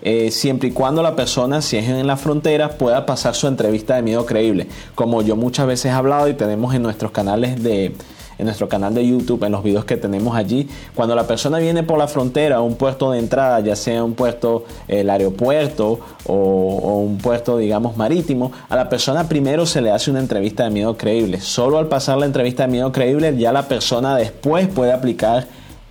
Eh, 0.01 0.31
siempre 0.31 0.69
y 0.69 0.73
cuando 0.73 1.03
la 1.03 1.17
persona, 1.17 1.61
si 1.61 1.77
es 1.77 1.89
en 1.89 2.07
la 2.07 2.17
frontera, 2.17 2.71
pueda 2.71 3.05
pasar 3.05 3.35
su 3.35 3.47
entrevista 3.47 3.97
de 3.97 4.03
miedo 4.03 4.27
creíble. 4.27 4.69
Como 4.95 5.23
yo 5.23 5.37
muchas 5.37 5.67
veces 5.67 5.87
he 5.87 5.91
hablado 5.91 6.29
y 6.29 6.35
tenemos 6.35 6.75
en 6.75 6.83
nuestros 6.83 7.11
canales 7.11 7.63
de, 7.63 7.95
en 8.39 8.47
nuestro 8.47 8.69
canal 8.69 8.95
de 8.95 9.07
YouTube, 9.07 9.45
en 9.45 9.53
los 9.53 9.63
videos 9.63 9.85
que 9.85 9.97
tenemos 9.97 10.37
allí. 10.37 10.69
Cuando 10.95 11.15
la 11.15 11.27
persona 11.27 11.59
viene 11.59 11.83
por 11.83 11.99
la 11.99 12.09
frontera, 12.09 12.61
un 12.61 12.77
puerto 12.77 13.11
de 13.11 13.19
entrada, 13.19 13.61
ya 13.61 13.77
sea 13.77 14.05
un 14.05 14.15
puerto, 14.15 14.65
el 14.87 15.11
aeropuerto 15.11 16.01
o, 16.27 16.35
o, 16.35 16.99
un 17.01 17.19
puerto, 17.19 17.59
digamos, 17.59 17.97
marítimo, 17.97 18.53
a 18.69 18.77
la 18.77 18.89
persona 18.89 19.29
primero 19.29 19.67
se 19.67 19.81
le 19.81 19.91
hace 19.91 20.11
una 20.11 20.21
entrevista 20.21 20.65
de 20.65 20.71
miedo 20.71 20.97
creíble. 20.97 21.41
Solo 21.41 21.79
al 21.79 21.89
pasar 21.89 22.19
la 22.19 22.27
entrevista 22.27 22.65
de 22.65 22.73
miedo 22.73 22.93
creíble, 22.93 23.37
ya 23.37 23.53
la 23.53 23.69
persona 23.69 24.17
después 24.17 24.69
puede 24.69 24.93
aplicar 24.93 25.47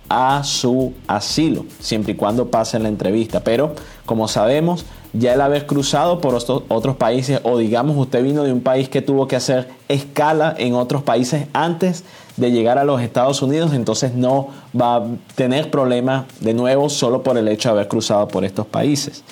a 0.08 0.42
su 0.42 0.94
asilo, 1.06 1.66
siempre 1.80 2.12
y 2.12 2.16
cuando 2.16 2.50
pase 2.50 2.78
la 2.78 2.88
entrevista. 2.88 3.40
Pero, 3.40 3.74
como 4.06 4.26
sabemos, 4.26 4.86
ya 5.12 5.34
el 5.34 5.40
haber 5.40 5.66
cruzado 5.66 6.20
por 6.20 6.34
otros 6.34 6.96
países 6.96 7.40
o 7.42 7.58
digamos 7.58 7.96
usted 7.96 8.22
vino 8.22 8.44
de 8.44 8.52
un 8.52 8.60
país 8.60 8.88
que 8.88 9.02
tuvo 9.02 9.26
que 9.26 9.36
hacer 9.36 9.68
escala 9.88 10.54
en 10.58 10.74
otros 10.74 11.02
países 11.02 11.46
antes 11.54 12.04
de 12.38 12.50
llegar 12.50 12.78
a 12.78 12.84
los 12.84 13.02
Estados 13.02 13.42
Unidos, 13.42 13.72
entonces 13.74 14.14
no 14.14 14.48
va 14.78 14.96
a 14.96 15.06
tener 15.34 15.70
problema 15.70 16.26
de 16.40 16.54
nuevo 16.54 16.88
solo 16.88 17.22
por 17.22 17.36
el 17.36 17.48
hecho 17.48 17.68
de 17.68 17.74
haber 17.74 17.88
cruzado 17.88 18.28
por 18.28 18.44
estos 18.44 18.66
países. 18.66 19.24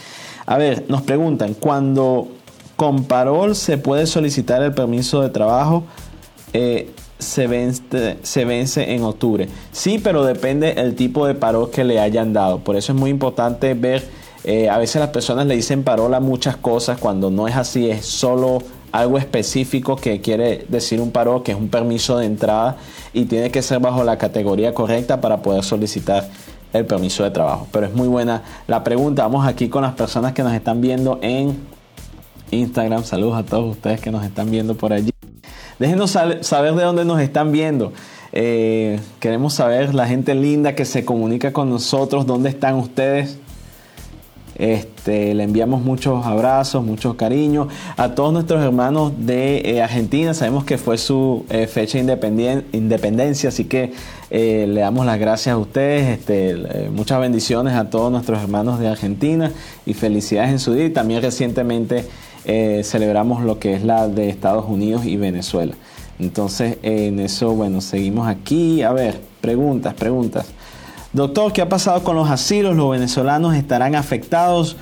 A 0.44 0.58
ver, 0.58 0.84
nos 0.88 1.02
preguntan, 1.02 1.54
cuando 1.54 2.28
con 2.76 3.04
parol 3.04 3.56
se 3.56 3.78
puede 3.78 4.06
solicitar 4.06 4.62
el 4.62 4.74
permiso 4.74 5.22
de 5.22 5.30
trabajo, 5.30 5.84
eh, 6.52 6.90
se 7.18 7.46
vence, 7.46 8.18
se 8.22 8.44
vence 8.44 8.92
en 8.94 9.02
octubre. 9.02 9.48
Sí, 9.72 9.98
pero 9.98 10.24
depende 10.24 10.72
el 10.72 10.94
tipo 10.94 11.26
de 11.26 11.34
parol 11.34 11.70
que 11.70 11.84
le 11.84 11.98
hayan 11.98 12.32
dado. 12.32 12.58
Por 12.58 12.76
eso 12.76 12.92
es 12.92 12.98
muy 12.98 13.10
importante 13.10 13.74
ver, 13.74 14.06
eh, 14.44 14.68
a 14.68 14.78
veces 14.78 15.00
las 15.00 15.10
personas 15.10 15.46
le 15.46 15.56
dicen 15.56 15.82
parol 15.82 16.12
a 16.14 16.20
muchas 16.20 16.56
cosas 16.56 16.98
cuando 16.98 17.30
no 17.30 17.48
es 17.48 17.56
así, 17.56 17.90
es 17.90 18.04
solo 18.04 18.62
algo 18.96 19.18
específico 19.18 19.96
que 19.96 20.22
quiere 20.22 20.64
decir 20.68 21.02
un 21.02 21.10
parol, 21.10 21.42
que 21.42 21.52
es 21.52 21.58
un 21.58 21.68
permiso 21.68 22.16
de 22.16 22.24
entrada 22.24 22.78
y 23.12 23.26
tiene 23.26 23.50
que 23.50 23.60
ser 23.60 23.78
bajo 23.78 24.02
la 24.04 24.16
categoría 24.16 24.72
correcta 24.72 25.20
para 25.20 25.42
poder 25.42 25.62
solicitar 25.64 26.26
el 26.72 26.86
permiso 26.86 27.22
de 27.22 27.30
trabajo. 27.30 27.66
Pero 27.72 27.86
es 27.86 27.94
muy 27.94 28.08
buena 28.08 28.42
la 28.66 28.82
pregunta. 28.82 29.22
Vamos 29.22 29.46
aquí 29.46 29.68
con 29.68 29.82
las 29.82 29.92
personas 29.92 30.32
que 30.32 30.42
nos 30.42 30.54
están 30.54 30.80
viendo 30.80 31.18
en 31.20 31.58
Instagram. 32.50 33.04
Saludos 33.04 33.36
a 33.36 33.42
todos 33.42 33.70
ustedes 33.72 34.00
que 34.00 34.10
nos 34.10 34.24
están 34.24 34.50
viendo 34.50 34.74
por 34.74 34.94
allí. 34.94 35.10
Déjenos 35.78 36.10
saber 36.12 36.74
de 36.74 36.82
dónde 36.82 37.04
nos 37.04 37.20
están 37.20 37.52
viendo. 37.52 37.92
Eh, 38.32 38.98
queremos 39.20 39.52
saber 39.52 39.94
la 39.94 40.06
gente 40.06 40.34
linda 40.34 40.74
que 40.74 40.86
se 40.86 41.04
comunica 41.04 41.52
con 41.52 41.68
nosotros, 41.68 42.26
dónde 42.26 42.48
están 42.48 42.76
ustedes. 42.76 43.38
Este, 44.58 45.34
le 45.34 45.44
enviamos 45.44 45.82
muchos 45.82 46.24
abrazos, 46.24 46.82
muchos 46.82 47.14
cariños 47.16 47.68
a 47.96 48.14
todos 48.14 48.32
nuestros 48.32 48.62
hermanos 48.64 49.12
de 49.18 49.58
eh, 49.58 49.82
Argentina. 49.82 50.32
Sabemos 50.32 50.64
que 50.64 50.78
fue 50.78 50.96
su 50.96 51.44
eh, 51.50 51.66
fecha 51.66 51.98
de 51.98 52.64
independencia, 52.72 53.50
así 53.50 53.64
que 53.64 53.92
eh, 54.30 54.66
le 54.66 54.80
damos 54.80 55.04
las 55.04 55.18
gracias 55.18 55.54
a 55.54 55.58
ustedes. 55.58 56.18
Este, 56.18 56.88
muchas 56.90 57.20
bendiciones 57.20 57.74
a 57.74 57.90
todos 57.90 58.10
nuestros 58.10 58.42
hermanos 58.42 58.80
de 58.80 58.88
Argentina 58.88 59.52
y 59.84 59.92
felicidades 59.92 60.50
en 60.50 60.58
su 60.58 60.72
día. 60.72 60.86
Y 60.86 60.90
también 60.90 61.22
recientemente 61.22 62.04
celebramos 62.84 63.42
lo 63.42 63.58
que 63.58 63.74
es 63.74 63.82
la 63.82 64.06
de 64.06 64.28
Estados 64.28 64.66
Unidos 64.68 65.04
y 65.04 65.16
Venezuela. 65.16 65.74
Entonces, 66.20 66.78
en 66.82 67.18
eso, 67.18 67.52
bueno, 67.54 67.80
seguimos 67.80 68.28
aquí. 68.28 68.82
A 68.82 68.92
ver, 68.92 69.20
preguntas, 69.40 69.94
preguntas. 69.94 70.46
Doctor, 71.12 71.52
¿qué 71.52 71.62
ha 71.62 71.68
pasado 71.68 72.02
con 72.02 72.16
los 72.16 72.28
asilos? 72.28 72.76
¿Los 72.76 72.90
venezolanos 72.90 73.54
estarán 73.54 73.94
afectados? 73.94 74.76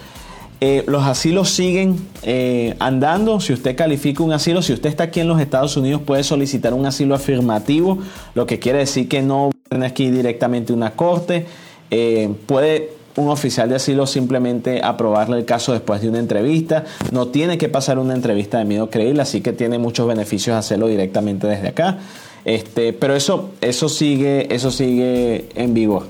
Eh, 0.60 0.84
los 0.86 1.02
asilos 1.04 1.50
siguen 1.50 1.96
eh, 2.22 2.74
andando. 2.78 3.40
Si 3.40 3.52
usted 3.52 3.76
califica 3.76 4.22
un 4.22 4.32
asilo, 4.32 4.62
si 4.62 4.72
usted 4.72 4.88
está 4.88 5.04
aquí 5.04 5.20
en 5.20 5.28
los 5.28 5.40
Estados 5.40 5.76
Unidos, 5.76 6.02
puede 6.02 6.24
solicitar 6.24 6.72
un 6.74 6.86
asilo 6.86 7.14
afirmativo, 7.14 7.98
lo 8.34 8.46
que 8.46 8.58
quiere 8.58 8.78
decir 8.78 9.08
que 9.08 9.20
no 9.20 9.50
tiene 9.68 9.92
que 9.92 10.04
ir 10.04 10.14
directamente 10.14 10.72
a 10.72 10.76
una 10.76 10.92
corte. 10.92 11.46
Eh, 11.90 12.34
puede 12.46 12.92
un 13.16 13.28
oficial 13.28 13.68
de 13.68 13.76
asilo 13.76 14.06
simplemente 14.06 14.80
aprobarle 14.82 15.36
el 15.36 15.44
caso 15.44 15.72
después 15.72 16.00
de 16.00 16.08
una 16.08 16.18
entrevista. 16.18 16.84
No 17.12 17.28
tiene 17.28 17.58
que 17.58 17.68
pasar 17.68 17.98
una 17.98 18.14
entrevista 18.14 18.58
de 18.58 18.64
miedo 18.64 18.90
creíble, 18.90 19.22
así 19.22 19.40
que 19.40 19.52
tiene 19.52 19.78
muchos 19.78 20.06
beneficios 20.06 20.56
hacerlo 20.56 20.88
directamente 20.88 21.46
desde 21.46 21.68
acá. 21.68 21.98
Este, 22.44 22.92
pero 22.92 23.14
eso, 23.14 23.50
eso, 23.60 23.88
sigue, 23.88 24.54
eso 24.54 24.70
sigue 24.70 25.48
en 25.54 25.72
vigor. 25.72 26.06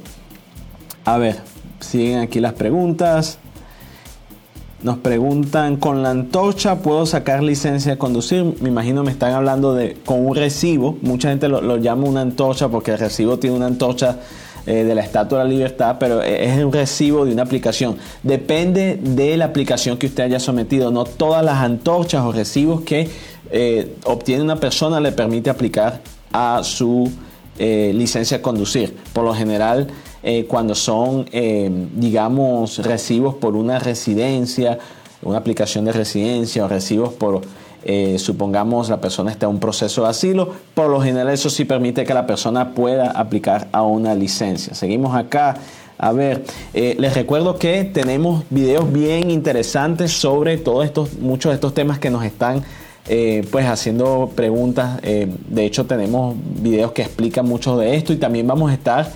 A 1.04 1.18
ver, 1.18 1.36
siguen 1.80 2.20
aquí 2.20 2.40
las 2.40 2.54
preguntas. 2.54 3.38
Nos 4.82 4.98
preguntan, 4.98 5.76
¿con 5.76 6.02
la 6.02 6.10
antorcha 6.10 6.80
puedo 6.80 7.06
sacar 7.06 7.42
licencia 7.42 7.92
de 7.92 7.98
conducir? 7.98 8.44
Me 8.60 8.68
imagino 8.68 9.02
me 9.02 9.12
están 9.12 9.32
hablando 9.32 9.74
de 9.74 9.96
con 10.04 10.26
un 10.26 10.34
recibo. 10.34 10.98
Mucha 11.00 11.30
gente 11.30 11.48
lo, 11.48 11.76
llama 11.78 12.06
una 12.06 12.20
antorcha 12.20 12.68
porque 12.68 12.90
el 12.90 12.98
recibo 12.98 13.38
tiene 13.38 13.56
una 13.56 13.66
antorcha 13.66 14.18
eh, 14.66 14.84
de 14.84 14.94
la 14.94 15.00
Estatua 15.00 15.38
de 15.38 15.44
la 15.44 15.50
Libertad, 15.50 15.96
pero 15.98 16.20
es 16.20 16.62
un 16.62 16.70
recibo 16.70 17.24
de 17.24 17.32
una 17.32 17.44
aplicación. 17.44 17.96
Depende 18.22 18.98
de 19.00 19.36
la 19.38 19.46
aplicación 19.46 19.96
que 19.96 20.06
usted 20.06 20.24
haya 20.24 20.40
sometido. 20.40 20.90
No 20.90 21.04
todas 21.04 21.42
las 21.42 21.62
antorchas 21.62 22.22
o 22.22 22.32
recibos 22.32 22.82
que 22.82 23.08
eh, 23.50 23.96
obtiene 24.04 24.42
una 24.42 24.56
persona 24.56 25.00
le 25.00 25.12
permite 25.12 25.48
aplicar 25.48 26.02
a 26.34 26.64
su 26.64 27.08
eh, 27.56 27.92
licencia 27.94 28.38
de 28.38 28.42
conducir. 28.42 28.96
Por 29.12 29.24
lo 29.24 29.32
general, 29.32 29.86
eh, 30.24 30.44
cuando 30.46 30.74
son, 30.74 31.26
eh, 31.30 31.70
digamos, 31.94 32.78
recibos 32.78 33.36
por 33.36 33.54
una 33.54 33.78
residencia, 33.78 34.76
una 35.22 35.38
aplicación 35.38 35.84
de 35.84 35.92
residencia 35.92 36.64
o 36.64 36.68
recibos 36.68 37.14
por, 37.14 37.40
supongamos, 38.16 38.88
la 38.88 39.00
persona 39.00 39.30
está 39.30 39.46
en 39.46 39.52
un 39.52 39.60
proceso 39.60 40.02
de 40.02 40.08
asilo, 40.08 40.50
por 40.74 40.88
lo 40.88 41.00
general 41.02 41.28
eso 41.28 41.50
sí 41.50 41.66
permite 41.66 42.04
que 42.04 42.14
la 42.14 42.26
persona 42.26 42.70
pueda 42.74 43.10
aplicar 43.10 43.68
a 43.72 43.82
una 43.82 44.14
licencia. 44.14 44.74
Seguimos 44.74 45.14
acá. 45.14 45.56
A 45.98 46.12
ver, 46.12 46.44
les 46.72 47.14
recuerdo 47.14 47.58
que 47.58 47.84
tenemos 47.84 48.44
videos 48.50 48.90
bien 48.90 49.30
interesantes 49.30 50.12
sobre 50.12 50.56
todos 50.56 50.84
estos, 50.86 51.18
muchos 51.18 51.50
de 51.50 51.54
estos 51.54 51.74
temas 51.74 51.98
que 51.98 52.10
nos 52.10 52.24
están 52.24 52.64
pues 53.50 53.66
haciendo 53.66 54.30
preguntas. 54.34 55.00
de 55.02 55.64
hecho, 55.64 55.86
tenemos 55.86 56.34
videos 56.60 56.92
que 56.92 57.02
explican 57.02 57.46
mucho 57.46 57.76
de 57.76 57.96
esto 57.96 58.12
y 58.12 58.16
también 58.16 58.46
vamos 58.46 58.70
a 58.70 58.74
estar 58.74 59.12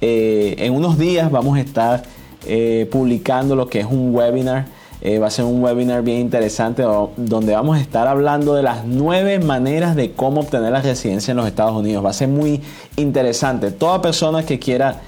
eh, 0.00 0.54
en 0.58 0.72
unos 0.72 0.98
días 0.98 1.30
vamos 1.30 1.58
a 1.58 1.60
estar 1.60 2.02
eh, 2.46 2.88
publicando 2.90 3.54
lo 3.54 3.68
que 3.68 3.80
es 3.80 3.86
un 3.86 4.14
webinar. 4.14 4.66
Eh, 5.02 5.18
va 5.18 5.28
a 5.28 5.30
ser 5.30 5.46
un 5.46 5.62
webinar 5.62 6.02
bien 6.02 6.20
interesante 6.20 6.82
donde 7.16 7.54
vamos 7.54 7.78
a 7.78 7.80
estar 7.80 8.06
hablando 8.06 8.54
de 8.54 8.62
las 8.62 8.84
nueve 8.84 9.38
maneras 9.38 9.96
de 9.96 10.12
cómo 10.12 10.42
obtener 10.42 10.72
la 10.72 10.82
residencia 10.82 11.32
en 11.32 11.38
los 11.38 11.46
Estados 11.46 11.74
Unidos. 11.74 12.04
Va 12.04 12.10
a 12.10 12.14
ser 12.14 12.28
muy 12.28 12.60
interesante. 12.96 13.70
Toda 13.70 14.02
persona 14.02 14.44
que 14.44 14.58
quiera 14.58 15.00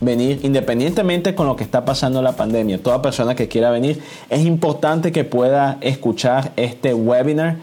venir, 0.00 0.40
independientemente 0.42 1.36
con 1.36 1.46
lo 1.46 1.54
que 1.54 1.62
está 1.62 1.84
pasando 1.84 2.22
la 2.22 2.32
pandemia, 2.32 2.82
toda 2.82 3.00
persona 3.02 3.36
que 3.36 3.46
quiera 3.46 3.70
venir, 3.70 4.02
es 4.30 4.44
importante 4.44 5.12
que 5.12 5.22
pueda 5.24 5.78
escuchar 5.80 6.52
este 6.56 6.92
webinar. 6.92 7.56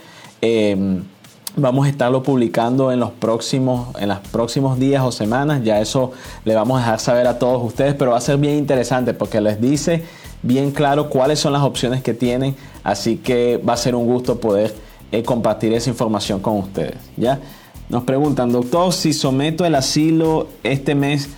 Vamos 1.55 1.85
a 1.85 1.89
estarlo 1.89 2.23
publicando 2.23 2.91
en 2.91 2.99
los 2.99 3.11
próximos, 3.11 3.95
en 3.99 4.09
los 4.09 4.17
próximos 4.17 4.79
días 4.79 5.03
o 5.03 5.11
semanas. 5.11 5.61
Ya 5.63 5.79
eso 5.79 6.11
le 6.45 6.55
vamos 6.55 6.77
a 6.77 6.79
dejar 6.79 6.99
saber 6.99 7.27
a 7.27 7.37
todos 7.37 7.61
ustedes, 7.63 7.93
pero 7.93 8.11
va 8.11 8.17
a 8.17 8.21
ser 8.21 8.37
bien 8.37 8.57
interesante 8.57 9.13
porque 9.13 9.39
les 9.39 9.61
dice 9.61 10.03
bien 10.41 10.71
claro 10.71 11.09
cuáles 11.09 11.39
son 11.39 11.53
las 11.53 11.61
opciones 11.61 12.01
que 12.01 12.15
tienen. 12.15 12.55
Así 12.83 13.17
que 13.17 13.57
va 13.57 13.73
a 13.73 13.77
ser 13.77 13.93
un 13.93 14.07
gusto 14.07 14.39
poder 14.39 14.73
eh, 15.11 15.21
compartir 15.21 15.73
esa 15.73 15.91
información 15.91 16.39
con 16.39 16.57
ustedes. 16.57 16.97
¿ya? 17.17 17.39
Nos 17.89 18.03
preguntan, 18.03 18.51
doctor, 18.51 18.91
si 18.91 19.13
someto 19.13 19.63
el 19.63 19.75
asilo 19.75 20.47
este 20.63 20.95
mes, 20.95 21.29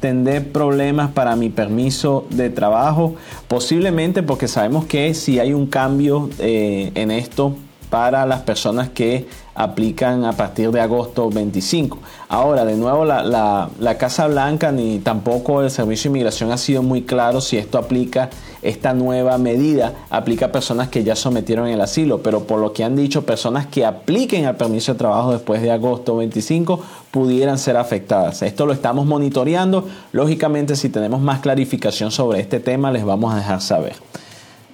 ¿tendré 0.00 0.40
problemas 0.40 1.10
para 1.10 1.36
mi 1.36 1.50
permiso 1.50 2.24
de 2.30 2.48
trabajo? 2.48 3.14
Posiblemente 3.46 4.22
porque 4.22 4.48
sabemos 4.48 4.86
que 4.86 5.12
si 5.12 5.38
hay 5.38 5.52
un 5.52 5.66
cambio 5.66 6.30
eh, 6.38 6.92
en 6.94 7.10
esto 7.10 7.56
para 7.90 8.24
las 8.24 8.40
personas 8.42 8.88
que 8.88 9.26
aplican 9.54 10.24
a 10.24 10.32
partir 10.32 10.70
de 10.70 10.80
agosto 10.80 11.28
25. 11.28 11.98
Ahora, 12.28 12.64
de 12.64 12.76
nuevo, 12.76 13.04
la, 13.04 13.96
Casa 13.98 14.28
Blanca 14.28 14.72
ni 14.72 15.00
tampoco 15.00 15.60
el 15.60 15.70
Servicio 15.70 16.04
de 16.08 16.18
Inmigración 16.18 16.52
ha 16.52 16.56
sido 16.56 16.82
muy 16.82 17.02
claro 17.02 17.40
si 17.40 17.58
esto 17.58 17.76
aplica, 17.76 18.30
esta 18.62 18.94
nueva 18.94 19.36
medida 19.36 19.92
aplica 20.08 20.46
a 20.46 20.52
personas 20.52 20.88
que 20.88 21.02
ya 21.02 21.16
sometieron 21.16 21.66
el 21.68 21.80
asilo, 21.80 22.22
pero 22.22 22.44
por 22.44 22.60
lo 22.60 22.72
que 22.72 22.84
han 22.84 22.96
dicho, 22.96 23.26
personas 23.26 23.66
que 23.66 23.84
apliquen 23.84 24.46
al 24.46 24.56
permiso 24.56 24.92
de 24.92 24.98
trabajo 24.98 25.32
después 25.32 25.60
de 25.60 25.72
agosto 25.72 26.16
25 26.16 26.80
pudieran 27.10 27.58
ser 27.58 27.76
afectadas. 27.76 28.42
Esto 28.42 28.64
lo 28.64 28.72
estamos 28.72 29.04
monitoreando. 29.04 29.86
Lógicamente, 30.12 30.76
si 30.76 30.88
tenemos 30.88 31.20
más 31.20 31.40
clarificación 31.40 32.10
sobre 32.12 32.40
este 32.40 32.60
tema, 32.60 32.92
les 32.92 33.04
vamos 33.04 33.34
a 33.34 33.36
dejar 33.36 33.60
saber. 33.60 33.96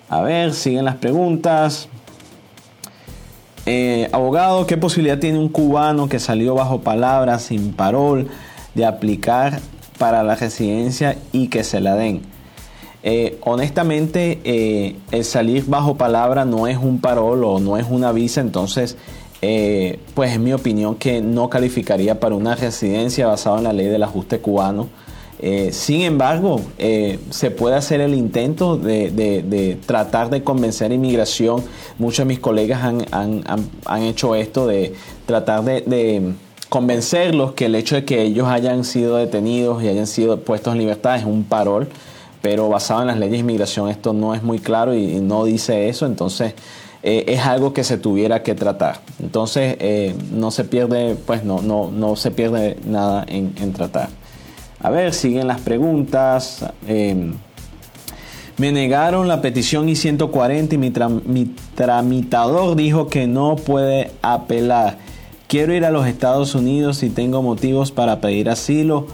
A 0.09 0.21
ver, 0.21 0.53
siguen 0.53 0.85
las 0.85 0.97
preguntas. 0.97 1.89
Eh, 3.69 4.09
abogado, 4.13 4.65
¿qué 4.65 4.77
posibilidad 4.77 5.19
tiene 5.19 5.41
un 5.41 5.49
cubano 5.49 6.09
que 6.09 6.21
salió 6.21 6.55
bajo 6.55 6.83
palabra 6.83 7.41
sin 7.41 7.73
parol 7.73 8.29
de 8.77 8.87
aplicar 8.87 9.59
para 9.99 10.23
la 10.23 10.37
residencia 10.37 11.17
y 11.33 11.49
que 11.49 11.65
se 11.65 11.81
la 11.81 11.97
den? 11.97 12.23
Eh, 13.03 13.39
honestamente, 13.43 14.41
eh, 14.45 14.97
el 15.11 15.25
salir 15.25 15.65
bajo 15.67 15.97
palabra 15.97 16.45
no 16.45 16.69
es 16.69 16.79
un 16.79 17.01
parol 17.01 17.43
o 17.43 17.59
no 17.59 17.77
es 17.77 17.87
una 17.91 18.13
visa, 18.13 18.41
entonces, 18.41 18.97
pues 20.15 20.33
en 20.33 20.45
mi 20.45 20.53
opinión 20.53 20.95
que 20.95 21.21
no 21.21 21.51
calificaría 21.51 22.21
para 22.21 22.37
una 22.37 22.55
residencia 22.55 23.27
basada 23.27 23.59
en 23.59 23.65
la 23.65 23.73
ley 23.73 23.87
del 23.87 24.03
ajuste 24.05 24.39
cubano. 24.39 24.89
Eh, 25.39 25.71
sin 25.73 26.03
embargo, 26.03 26.63
eh, 26.79 27.19
se 27.31 27.51
puede 27.51 27.77
hacer 27.77 28.01
el 28.01 28.15
intento 28.15 28.77
de, 28.77 29.79
tratar 29.87 30.31
de 30.31 30.43
convencer 30.43 30.91
a 30.91 30.95
inmigración. 30.95 31.63
Muchos 31.99 32.19
de 32.19 32.25
mis 32.25 32.39
colegas 32.39 32.83
han, 32.83 34.03
hecho 34.03 34.35
esto 34.35 34.67
de 34.67 34.95
tratar 35.27 35.65
de, 35.65 36.33
convencerlos 36.69 37.53
que 37.53 37.67
el 37.67 37.75
hecho 37.75 37.95
de 37.95 38.05
que 38.05 38.23
ellos 38.23 38.49
hayan 38.49 38.85
sido 38.85 39.17
detenidos 39.17 39.83
y 39.83 39.89
hayan 39.89 40.07
sido 40.07 40.41
puestos 40.41 40.73
en 40.73 40.81
libertad 40.81 41.17
es 41.17 41.25
un 41.25 41.45
parol, 41.45 41.89
pero 42.43 42.69
basado 42.69 43.03
en 43.03 43.07
las 43.07 43.19
leyes 43.19 43.33
de 43.33 43.39
inmigración 43.39 43.89
esto 43.89 44.13
no 44.13 44.35
es 44.35 44.43
muy 44.43 44.59
claro 44.59 44.93
y, 44.93 45.21
no 45.21 45.45
dice 45.45 45.89
eso, 45.89 46.07
entonces 46.07 46.55
eh, 47.05 47.25
es 47.29 47.47
algo 47.47 47.73
que 47.73 47.85
se 47.85 47.99
tuviera 47.99 48.43
que 48.43 48.55
tratar. 48.55 49.01
Entonces 49.23 49.77
no 50.33 50.51
se 50.51 50.65
pierde, 50.65 51.17
pues 51.27 51.45
no, 51.45 51.63
no, 51.63 51.91
no 51.91 52.17
se 52.17 52.31
pierde 52.31 52.79
nada 52.85 53.25
en 53.29 53.73
tratar. 53.73 54.09
A 54.81 54.91
ver, 54.91 55.15
siguen 55.15 55.47
las 55.47 55.61
preguntas. 55.61 56.65
Em, 56.87 57.35
me 58.59 58.73
negaron 58.73 59.29
la 59.29 59.41
petición 59.43 59.89
I-140 59.89 60.73
y 60.75 60.79
mi, 60.79 60.93
mi, 61.27 61.55
tramitador 61.75 62.77
dijo 62.77 63.09
que 63.09 63.27
no 63.27 63.57
puede 63.57 64.13
apelar. 64.23 64.99
Quiero 65.47 65.75
ir 65.75 65.85
a 65.85 65.91
los 65.91 66.07
Estados 66.07 66.55
Unidos 66.55 67.03
y 67.03 67.11
tengo 67.11 67.43
motivos 67.43 67.93
para 67.93 68.21
pedir 68.21 68.51
asilo. 68.51 69.07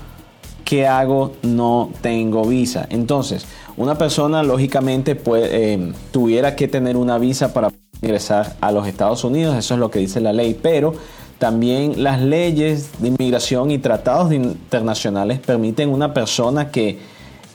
¿Qué 0.65 0.87
hago? 0.87 1.33
No 1.43 1.91
tengo 2.01 2.45
visa. 2.45 2.87
Entonces, 2.89 3.47
una 3.77 3.99
persona 3.99 4.43
lógicamente 4.43 5.21
em, 5.27 5.93
tuviera 6.11 6.57
que 6.57 6.69
tener 6.69 6.97
una 6.97 7.19
visa 7.19 7.53
para 7.53 7.71
ingresar 8.01 8.57
a 8.61 8.73
los 8.73 8.87
Estados 8.87 9.25
Unidos. 9.25 9.57
Eso 9.57 9.75
es 9.75 9.81
lo 9.81 9.91
que 9.91 9.99
dice 9.99 10.21
la 10.21 10.33
ley. 10.33 10.59
Pero 10.61 10.95
también 11.43 12.05
las 12.05 12.21
leyes 12.21 12.91
de 13.01 13.09
inmigración 13.09 13.73
y 13.73 13.79
tratados 13.79 14.33
internacionales 14.33 15.41
permiten 15.41 15.89
a 15.89 15.93
una 15.93 16.15
persona 16.15 16.71
que, 16.71 17.01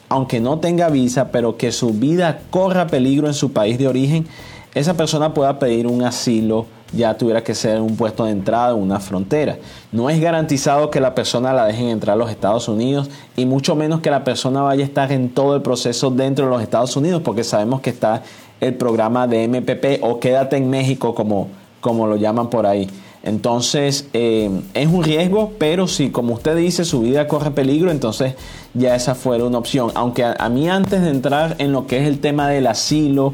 aunque 0.09 0.41
no 0.41 0.59
tenga 0.59 0.89
visa, 0.89 1.31
pero 1.31 1.55
que 1.55 1.71
su 1.71 1.93
vida 1.93 2.41
corra 2.49 2.87
peligro 2.87 3.27
en 3.27 3.33
su 3.33 3.53
país 3.53 3.77
de 3.77 3.87
origen, 3.87 4.27
esa 4.75 4.95
persona 4.95 5.33
pueda 5.33 5.57
pedir 5.57 5.87
un 5.87 6.03
asilo 6.03 6.65
ya 6.91 7.17
tuviera 7.17 7.45
que 7.45 7.55
ser 7.55 7.79
un 7.79 7.95
puesto 7.95 8.25
de 8.25 8.31
entrada 8.31 8.71
en 8.71 8.81
una 8.81 8.99
frontera. 8.99 9.57
No 9.93 10.09
es 10.09 10.19
garantizado 10.19 10.91
que 10.91 10.99
la 10.99 11.15
persona 11.15 11.53
la 11.53 11.65
dejen 11.65 11.87
entrar 11.87 12.15
a 12.15 12.17
los 12.17 12.29
Estados 12.29 12.67
Unidos 12.67 13.09
y 13.37 13.45
mucho 13.45 13.73
menos 13.77 14.01
que 14.01 14.11
la 14.11 14.25
persona 14.25 14.61
vaya 14.63 14.83
a 14.83 14.87
estar 14.87 15.13
en 15.13 15.29
todo 15.29 15.55
el 15.55 15.61
proceso 15.61 16.11
dentro 16.11 16.43
de 16.43 16.51
los 16.51 16.61
Estados 16.61 16.97
Unidos 16.97 17.21
porque 17.23 17.45
sabemos 17.45 17.79
que 17.79 17.91
está 17.91 18.23
el 18.59 18.73
programa 18.73 19.27
de 19.27 19.47
MPP 19.47 20.03
o 20.03 20.19
quédate 20.19 20.57
en 20.57 20.69
México 20.69 21.15
como, 21.15 21.47
como 21.79 22.05
lo 22.05 22.17
llaman 22.17 22.49
por 22.49 22.65
ahí. 22.65 22.89
Entonces 23.27 24.07
eh, 24.13 24.49
es 24.73 24.87
un 24.87 25.03
riesgo, 25.03 25.51
pero 25.59 25.87
si 25.87 26.11
como 26.11 26.33
usted 26.33 26.55
dice 26.55 26.85
su 26.85 27.01
vida 27.01 27.27
corre 27.27 27.51
peligro, 27.51 27.91
entonces 27.91 28.35
ya 28.73 28.95
esa 28.95 29.15
fuera 29.15 29.43
una 29.43 29.57
opción. 29.57 29.91
Aunque 29.95 30.23
a 30.23 30.49
mí 30.49 30.69
antes 30.69 31.01
de 31.01 31.09
entrar 31.09 31.55
en 31.59 31.73
lo 31.73 31.87
que 31.87 31.99
es 31.99 32.07
el 32.07 32.19
tema 32.19 32.47
del 32.47 32.67
asilo, 32.67 33.33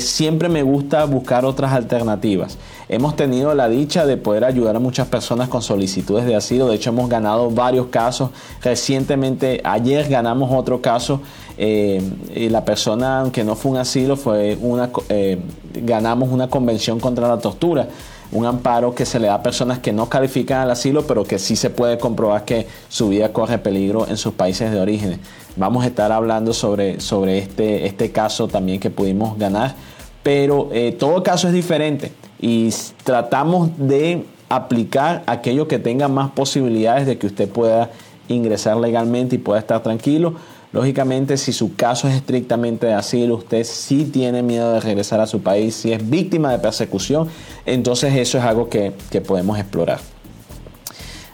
siempre 0.00 0.48
me 0.48 0.62
gusta 0.62 1.04
buscar 1.04 1.44
otras 1.44 1.72
alternativas. 1.72 2.58
Hemos 2.88 3.16
tenido 3.16 3.54
la 3.54 3.68
dicha 3.68 4.06
de 4.06 4.16
poder 4.16 4.44
ayudar 4.44 4.76
a 4.76 4.80
muchas 4.80 5.06
personas 5.06 5.48
con 5.48 5.62
solicitudes 5.62 6.26
de 6.26 6.34
asilo. 6.34 6.68
De 6.68 6.74
hecho, 6.74 6.90
hemos 6.90 7.08
ganado 7.08 7.50
varios 7.50 7.86
casos. 7.86 8.30
Recientemente, 8.62 9.60
ayer 9.64 10.08
ganamos 10.08 10.50
otro 10.52 10.82
caso. 10.82 11.20
Eh, 11.56 12.02
y 12.34 12.48
la 12.48 12.64
persona, 12.64 13.20
aunque 13.20 13.44
no 13.44 13.56
fue 13.56 13.72
un 13.72 13.78
asilo, 13.78 14.16
fue 14.16 14.58
una, 14.60 14.90
eh, 15.08 15.38
ganamos 15.74 16.30
una 16.30 16.48
convención 16.48 17.00
contra 17.00 17.28
la 17.28 17.38
tortura 17.38 17.88
un 18.32 18.46
amparo 18.46 18.94
que 18.94 19.06
se 19.06 19.18
le 19.18 19.28
da 19.28 19.34
a 19.34 19.42
personas 19.42 19.78
que 19.78 19.92
no 19.92 20.08
califican 20.08 20.60
al 20.60 20.70
asilo, 20.70 21.06
pero 21.06 21.24
que 21.24 21.38
sí 21.38 21.56
se 21.56 21.70
puede 21.70 21.98
comprobar 21.98 22.44
que 22.44 22.66
su 22.88 23.08
vida 23.08 23.32
corre 23.32 23.58
peligro 23.58 24.06
en 24.08 24.16
sus 24.16 24.34
países 24.34 24.70
de 24.70 24.80
origen. 24.80 25.20
Vamos 25.56 25.84
a 25.84 25.86
estar 25.86 26.12
hablando 26.12 26.52
sobre, 26.52 27.00
sobre 27.00 27.38
este, 27.38 27.86
este 27.86 28.10
caso 28.12 28.48
también 28.48 28.80
que 28.80 28.90
pudimos 28.90 29.38
ganar, 29.38 29.74
pero 30.22 30.68
eh, 30.72 30.92
todo 30.92 31.22
caso 31.22 31.48
es 31.48 31.54
diferente 31.54 32.12
y 32.40 32.70
tratamos 33.04 33.70
de 33.76 34.24
aplicar 34.48 35.22
aquello 35.26 35.68
que 35.68 35.78
tenga 35.78 36.08
más 36.08 36.30
posibilidades 36.30 37.06
de 37.06 37.18
que 37.18 37.26
usted 37.26 37.48
pueda 37.48 37.90
ingresar 38.28 38.76
legalmente 38.76 39.36
y 39.36 39.38
pueda 39.38 39.58
estar 39.58 39.82
tranquilo 39.82 40.34
Lógicamente, 40.72 41.38
si 41.38 41.52
su 41.52 41.74
caso 41.76 42.08
es 42.08 42.14
estrictamente 42.14 42.86
de 42.86 42.92
asilo, 42.92 43.36
usted 43.36 43.64
sí 43.64 44.04
tiene 44.04 44.42
miedo 44.42 44.74
de 44.74 44.80
regresar 44.80 45.18
a 45.20 45.26
su 45.26 45.40
país, 45.40 45.74
si 45.74 45.92
es 45.92 46.10
víctima 46.10 46.52
de 46.52 46.58
persecución, 46.58 47.28
entonces 47.64 48.14
eso 48.14 48.36
es 48.36 48.44
algo 48.44 48.68
que, 48.68 48.92
podemos 49.26 49.58
explorar. 49.58 50.00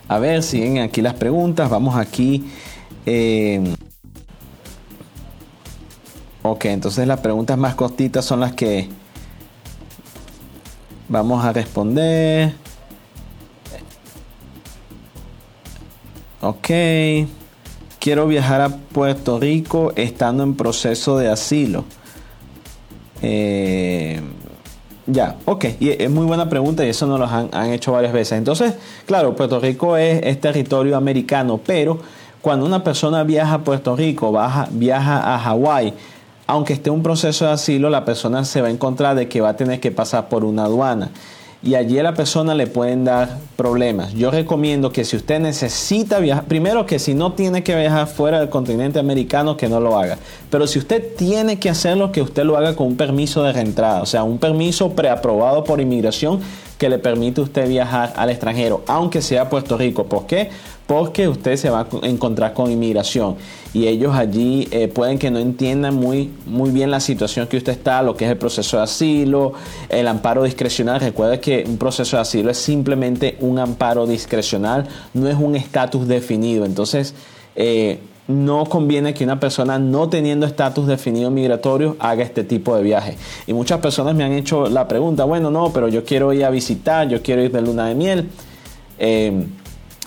A 0.06 0.18
ver, 0.18 0.42
siguen 0.42 0.78
aquí 0.78 1.00
las 1.02 1.14
preguntas. 1.14 1.68
Vamos 1.70 1.96
aquí. 1.96 2.44
Eh, 3.06 3.74
ok, 6.42 6.66
entonces 6.66 7.06
las 7.06 7.20
preguntas 7.20 7.56
más 7.58 7.74
cortitas 7.74 8.24
son 8.24 8.40
las 8.40 8.52
que 8.52 8.88
vamos 11.08 11.44
a 11.44 11.52
responder. 11.52 12.54
Ok 16.42 16.70
quiero 18.04 18.26
viajar 18.26 18.60
a 18.60 18.68
Puerto 18.68 19.40
Rico 19.40 19.94
estando 19.96 20.42
en 20.42 20.56
proceso 20.56 21.16
de 21.16 21.30
asilo. 21.30 21.86
Eh, 23.22 24.20
ya, 25.06 25.36
ok, 25.46 25.64
y 25.80 25.88
es 25.88 26.10
muy 26.10 26.26
buena 26.26 26.50
pregunta 26.50 26.84
y 26.84 26.90
eso 26.90 27.06
nos 27.06 27.18
lo 27.18 27.26
han, 27.26 27.72
hecho 27.72 27.92
varias 27.92 28.12
veces. 28.12 28.36
Entonces, 28.36 28.74
claro, 29.06 29.34
Puerto 29.34 29.58
Rico 29.58 29.96
es, 29.96 30.38
territorio 30.38 30.98
americano, 30.98 31.58
pero 31.64 31.98
cuando 32.42 32.66
una 32.66 32.84
persona 32.84 33.24
viaja 33.24 33.54
a 33.54 33.64
Puerto 33.64 33.96
Rico, 33.96 34.38
viaja 34.72 35.34
a 35.34 35.38
Hawái, 35.38 35.94
aunque 36.46 36.74
esté 36.74 36.90
un 36.90 37.02
proceso 37.02 37.46
de 37.46 37.52
asilo, 37.52 37.88
la 37.88 38.04
persona 38.04 38.44
se 38.44 38.60
va 38.60 38.68
a 38.68 38.70
encontrar 38.70 39.16
de 39.16 39.28
que 39.28 39.40
va 39.40 39.48
a 39.48 39.56
tener 39.56 39.80
que 39.80 39.90
pasar 39.90 40.28
por 40.28 40.44
una 40.44 40.64
aduana 40.64 41.10
y 41.64 41.76
allí 41.76 41.98
a 41.98 42.02
la 42.02 42.14
persona 42.14 42.54
le 42.54 42.66
pueden 42.66 43.04
dar 43.04 43.38
problemas. 43.56 44.12
Yo 44.12 44.30
recomiendo 44.30 44.92
que 44.92 45.04
si 45.04 45.16
usted 45.16 45.40
necesita 45.40 46.18
viajar, 46.18 46.44
primero 46.44 46.84
que 46.84 46.98
si 46.98 47.14
no 47.14 47.32
tiene 47.32 47.62
que 47.62 47.74
viajar 47.74 48.06
fuera 48.06 48.40
del 48.40 48.50
continente 48.50 48.98
americano, 48.98 49.56
que 49.56 49.68
no 49.68 49.80
lo 49.80 49.98
haga. 49.98 50.18
Pero 50.50 50.66
si 50.66 50.78
usted 50.78 51.16
tiene 51.16 51.58
que 51.58 51.70
hacerlo, 51.70 52.12
que 52.12 52.20
usted 52.20 52.44
lo 52.44 52.58
haga 52.58 52.76
con 52.76 52.88
un 52.88 52.96
permiso 52.96 53.42
de 53.42 53.52
reentrada, 53.52 54.02
o 54.02 54.06
sea, 54.06 54.24
un 54.24 54.38
permiso 54.38 54.90
preaprobado 54.90 55.64
por 55.64 55.80
inmigración 55.80 56.40
que 56.76 56.90
le 56.90 56.98
permite 56.98 57.40
a 57.40 57.44
usted 57.44 57.66
viajar 57.66 58.12
al 58.16 58.28
extranjero, 58.28 58.82
aunque 58.86 59.22
sea 59.22 59.48
Puerto 59.48 59.78
Rico. 59.78 60.04
¿Por 60.04 60.26
qué? 60.26 60.50
Porque 60.86 61.28
usted 61.28 61.56
se 61.56 61.70
va 61.70 61.80
a 62.02 62.06
encontrar 62.06 62.52
con 62.52 62.70
inmigración 62.70 63.36
y 63.72 63.88
ellos 63.88 64.14
allí 64.14 64.68
eh, 64.70 64.86
pueden 64.86 65.18
que 65.18 65.30
no 65.30 65.38
entiendan 65.38 65.94
muy, 65.94 66.30
muy 66.46 66.70
bien 66.70 66.90
la 66.90 67.00
situación 67.00 67.48
que 67.48 67.56
usted 67.56 67.72
está, 67.72 68.02
lo 68.02 68.16
que 68.16 68.24
es 68.26 68.30
el 68.30 68.36
proceso 68.36 68.76
de 68.76 68.82
asilo, 68.84 69.54
el 69.88 70.06
amparo 70.06 70.44
discrecional. 70.44 71.00
Recuerde 71.00 71.40
que 71.40 71.64
un 71.66 71.78
proceso 71.78 72.16
de 72.16 72.22
asilo 72.22 72.50
es 72.50 72.58
simplemente 72.58 73.36
un 73.40 73.58
amparo 73.58 74.06
discrecional, 74.06 74.86
no 75.14 75.28
es 75.28 75.36
un 75.36 75.56
estatus 75.56 76.06
definido. 76.06 76.66
Entonces, 76.66 77.14
eh, 77.56 77.98
no 78.28 78.64
conviene 78.66 79.12
que 79.12 79.24
una 79.24 79.40
persona 79.40 79.78
no 79.78 80.08
teniendo 80.08 80.46
estatus 80.46 80.86
definido 80.86 81.30
migratorio 81.30 81.96
haga 81.98 82.22
este 82.22 82.44
tipo 82.44 82.76
de 82.76 82.82
viaje. 82.82 83.16
Y 83.46 83.52
muchas 83.52 83.80
personas 83.80 84.14
me 84.14 84.24
han 84.24 84.32
hecho 84.32 84.68
la 84.68 84.86
pregunta, 84.86 85.24
bueno, 85.24 85.50
no, 85.50 85.72
pero 85.72 85.88
yo 85.88 86.04
quiero 86.04 86.32
ir 86.32 86.44
a 86.44 86.50
visitar, 86.50 87.08
yo 87.08 87.22
quiero 87.22 87.42
ir 87.42 87.50
de 87.50 87.60
luna 87.60 87.86
de 87.86 87.94
miel. 87.94 88.28
Eh, 88.98 89.46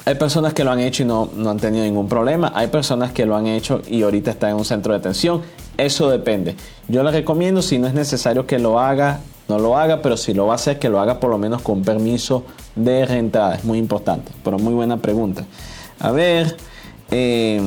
hay 0.08 0.15
personas 0.15 0.54
que 0.54 0.63
lo 0.63 0.72
han 0.72 0.80
hecho 0.80 1.04
y 1.04 1.06
no, 1.06 1.30
no, 1.36 1.50
han 1.50 1.58
tenido 1.58 1.84
ningún 1.84 2.08
problema. 2.08 2.54
Hay 2.56 2.67
personas 2.67 3.12
que 3.12 3.26
lo 3.26 3.36
han 3.36 3.46
hecho 3.46 3.82
y 3.89 4.04
ahorita 4.04 4.32
están 4.32 4.52
en 4.52 4.56
un 4.56 4.63
centro 4.63 4.93
de 4.93 5.00
detención. 5.00 5.41
Eso 5.76 6.10
depende. 6.10 6.56
Yo 6.88 7.04
les 7.04 7.13
recomiendo, 7.13 7.62
si 7.62 7.78
no 7.78 7.88
es 7.88 7.93
necesario 7.93 8.48
que 8.48 8.58
lo 8.58 8.80
haga, 8.80 9.20
no 9.50 9.60
lo 9.60 9.78
haga, 9.78 10.02
pero 10.02 10.15
si 10.15 10.34
lo 10.34 10.48
va 10.48 10.54
a 10.54 10.56
hacer, 10.56 10.80
que 10.80 10.88
lo 10.88 11.02
haga 11.02 11.20
por 11.20 11.30
lo 11.30 11.38
menos 11.38 11.62
con 11.62 11.82
permiso 11.82 12.46
de 12.78 13.06
reentrada. 13.06 13.56
Es 13.56 13.65
muy 13.65 13.80
importante, 13.80 14.32
pero 14.46 14.58
muy 14.58 14.74
buena 14.74 14.96
pregunta. 14.96 15.46
A 16.00 16.12
ver. 16.12 16.56
Eh, 17.12 17.62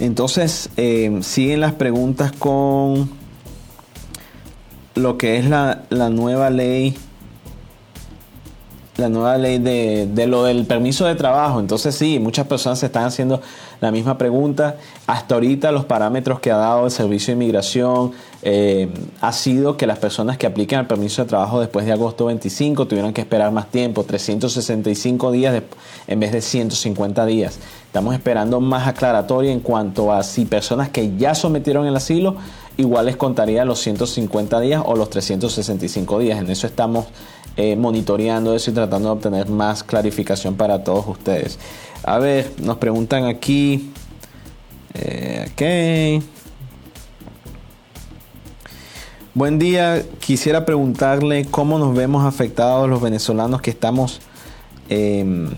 Entonces, 0.00 0.68
eh, 0.76 1.20
siguen 1.22 1.60
las 1.60 1.72
preguntas 1.72 2.32
con 2.32 3.08
lo 4.96 5.16
que 5.16 5.38
es 5.38 5.46
la, 5.48 5.84
nueva 6.10 6.50
ley 6.50 6.96
la 8.96 9.08
nueva 9.08 9.36
ley 9.38 9.58
de, 9.58 10.08
de, 10.12 10.26
lo 10.26 10.44
del 10.44 10.66
permiso 10.66 11.04
de 11.06 11.14
trabajo. 11.14 11.58
Entonces 11.60 11.94
sí, 11.94 12.18
muchas 12.18 12.46
personas 12.46 12.78
se 12.78 12.86
están 12.86 13.04
haciendo 13.04 13.40
la 13.80 13.90
misma 13.90 14.16
pregunta. 14.18 14.76
Hasta 15.06 15.34
ahorita 15.34 15.72
los 15.72 15.84
parámetros 15.84 16.40
que 16.40 16.50
ha 16.50 16.56
dado 16.56 16.84
el 16.84 16.90
Servicio 16.90 17.28
de 17.28 17.32
Inmigración 17.32 18.12
eh, 18.42 18.88
ha 19.20 19.32
sido 19.32 19.76
que 19.76 19.86
las 19.86 19.98
personas 19.98 20.38
que 20.38 20.46
apliquen 20.46 20.78
el 20.78 20.86
permiso 20.86 21.22
de 21.22 21.28
trabajo 21.28 21.60
después 21.60 21.86
de 21.86 21.92
agosto 21.92 22.26
25 22.26 22.86
tuvieran 22.86 23.12
que 23.12 23.22
esperar 23.22 23.50
más 23.52 23.70
tiempo, 23.70 24.04
365 24.04 25.32
días 25.32 25.62
en 26.06 26.20
vez 26.20 26.32
de 26.32 26.40
150 26.40 27.26
días. 27.26 27.58
Estamos 27.86 28.14
esperando 28.14 28.60
más 28.60 28.86
aclaratoria 28.86 29.52
en 29.52 29.60
cuanto 29.60 30.12
a 30.12 30.22
si 30.22 30.44
personas 30.44 30.88
que 30.88 31.16
ya 31.16 31.34
sometieron 31.34 31.86
el 31.86 31.96
asilo 31.96 32.36
igual 32.76 33.06
les 33.06 33.16
contaría 33.16 33.64
los 33.64 33.80
150 33.80 34.60
días 34.60 34.82
o 34.84 34.96
los 34.96 35.10
365 35.10 36.18
días. 36.18 36.38
En 36.38 36.50
eso 36.50 36.66
estamos 36.66 37.06
eh, 37.56 37.76
monitoreando 37.76 38.54
eso 38.54 38.70
y 38.70 38.74
tratando 38.74 39.08
de 39.08 39.14
obtener 39.14 39.48
más 39.48 39.82
clarificación 39.82 40.56
para 40.56 40.82
todos 40.82 41.06
ustedes. 41.06 41.58
A 42.02 42.18
ver, 42.18 42.50
nos 42.58 42.78
preguntan 42.78 43.24
aquí. 43.24 43.92
Eh, 44.94 45.48
ok. 45.52 46.24
Buen 49.34 49.58
día, 49.58 50.04
quisiera 50.20 50.64
preguntarle 50.64 51.46
cómo 51.50 51.78
nos 51.78 51.94
vemos 51.94 52.24
afectados 52.24 52.88
los 52.88 53.00
venezolanos 53.00 53.60
que 53.60 53.70
estamos 53.70 54.20
em, 54.88 55.50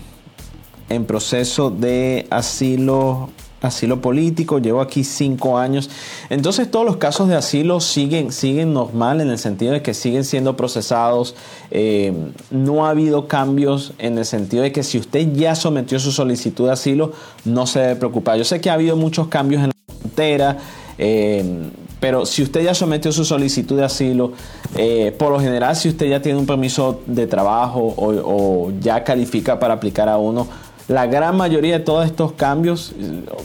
en 0.89 1.05
proceso 1.05 1.69
de 1.69 2.25
asilo 2.31 3.29
asilo 3.61 4.01
político, 4.01 4.59
llevo 4.59 4.81
aquí 4.81 5.03
cinco 5.03 5.57
años. 5.57 5.89
Entonces 6.29 6.69
todos 6.69 6.85
los 6.85 6.97
casos 6.97 7.27
de 7.27 7.35
asilo 7.35 7.79
siguen, 7.79 8.31
siguen 8.31 8.73
normal 8.73 9.21
en 9.21 9.29
el 9.29 9.37
sentido 9.37 9.73
de 9.73 9.81
que 9.81 9.93
siguen 9.93 10.23
siendo 10.23 10.55
procesados. 10.55 11.35
Eh, 11.71 12.13
no 12.51 12.85
ha 12.85 12.91
habido 12.91 13.27
cambios 13.27 13.93
en 13.97 14.17
el 14.17 14.25
sentido 14.25 14.63
de 14.63 14.71
que 14.71 14.83
si 14.83 14.97
usted 14.97 15.33
ya 15.33 15.55
sometió 15.55 15.99
su 15.99 16.11
solicitud 16.11 16.65
de 16.65 16.73
asilo, 16.73 17.11
no 17.45 17.67
se 17.67 17.79
debe 17.79 17.95
preocupar. 17.95 18.37
Yo 18.37 18.43
sé 18.43 18.61
que 18.61 18.69
ha 18.69 18.73
habido 18.73 18.95
muchos 18.95 19.27
cambios 19.27 19.63
en 19.63 19.69
la 19.69 19.95
frontera. 19.99 20.57
Eh, 20.99 21.69
pero 21.99 22.27
si 22.27 22.43
usted 22.43 22.61
ya 22.61 22.75
sometió 22.75 23.11
su 23.11 23.25
solicitud 23.25 23.75
de 23.75 23.83
asilo, 23.83 24.33
eh, 24.75 25.15
por 25.17 25.31
lo 25.31 25.39
general, 25.39 25.75
si 25.75 25.89
usted 25.89 26.07
ya 26.07 26.21
tiene 26.21 26.37
un 26.37 26.45
permiso 26.45 27.01
de 27.07 27.25
trabajo 27.25 27.95
o 27.97 28.71
ya 28.79 29.03
califica 29.03 29.59
para 29.59 29.73
aplicar 29.73 30.07
a 30.07 30.17
uno, 30.17 30.47
la 30.87 31.05
gran 31.05 31.35
mayoría 31.35 31.79
de 31.79 31.83
todos 31.83 32.05
estos 32.05 32.31
cambios, 32.33 32.93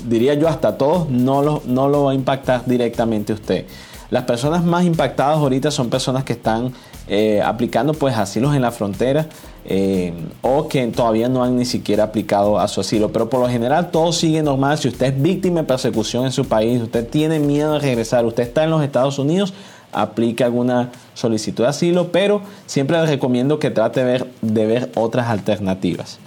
diría 0.07 0.35
yo 0.35 0.49
hasta 0.49 0.79
todos, 0.79 1.09
no 1.09 1.43
lo, 1.43 1.63
no 1.67 1.89
lo 1.89 2.05
va 2.05 2.13
a 2.13 2.15
impactar 2.15 2.65
directamente 2.67 3.33
usted. 3.33 3.67
Las 4.11 4.25
personas 4.25 4.63
más 4.63 4.85
impactadas 4.85 5.39
ahorita 5.39 5.71
son 5.71 5.89
personas 5.89 6.23
que 6.23 6.35
están 6.35 6.73
eh, 7.09 7.41
aplicando 7.43 7.95
pues 7.95 8.17
asilos 8.17 8.55
en 8.55 8.63
la 8.63 8.71
frontera 8.71 9.27
eh, 9.65 10.13
o 10.43 10.69
que 10.69 10.87
todavía 10.89 11.29
no 11.29 11.43
han 11.43 11.57
ni 11.57 11.65
siquiera 11.65 12.05
aplicado 12.05 12.59
a 12.61 12.69
su 12.69 12.83
asilo. 12.83 13.11
Pero 13.11 13.31
por 13.31 13.41
lo 13.41 13.49
general 13.49 13.91
todo 13.91 14.13
sigue 14.13 14.43
normal. 14.43 14.77
Si 14.77 14.89
usted 14.89 15.15
es 15.15 15.23
víctima 15.23 15.63
de 15.63 15.67
persecución 15.67 16.27
en 16.27 16.33
su 16.33 16.45
país, 16.45 16.81
usted 16.83 17.09
tiene 17.09 17.39
miedo 17.39 17.73
de 17.73 17.79
regresar, 17.79 18.27
usted 18.27 18.43
está 18.43 18.65
en 18.65 18.71
los 18.71 18.83
Estados 18.83 19.19
Unidos, 19.19 19.55
aplique 19.93 20.45
alguna 20.45 20.91
solicitud 21.15 21.65
de 21.65 21.71
asilo, 21.71 22.13
pero 22.13 22.43
siempre 22.67 23.01
les 23.01 23.09
recomiendo 23.09 23.59
que 23.59 23.71
trate 23.71 24.05
de 24.05 24.67
ver 24.67 24.93
otras 24.95 25.29
alternativas. 25.29 26.19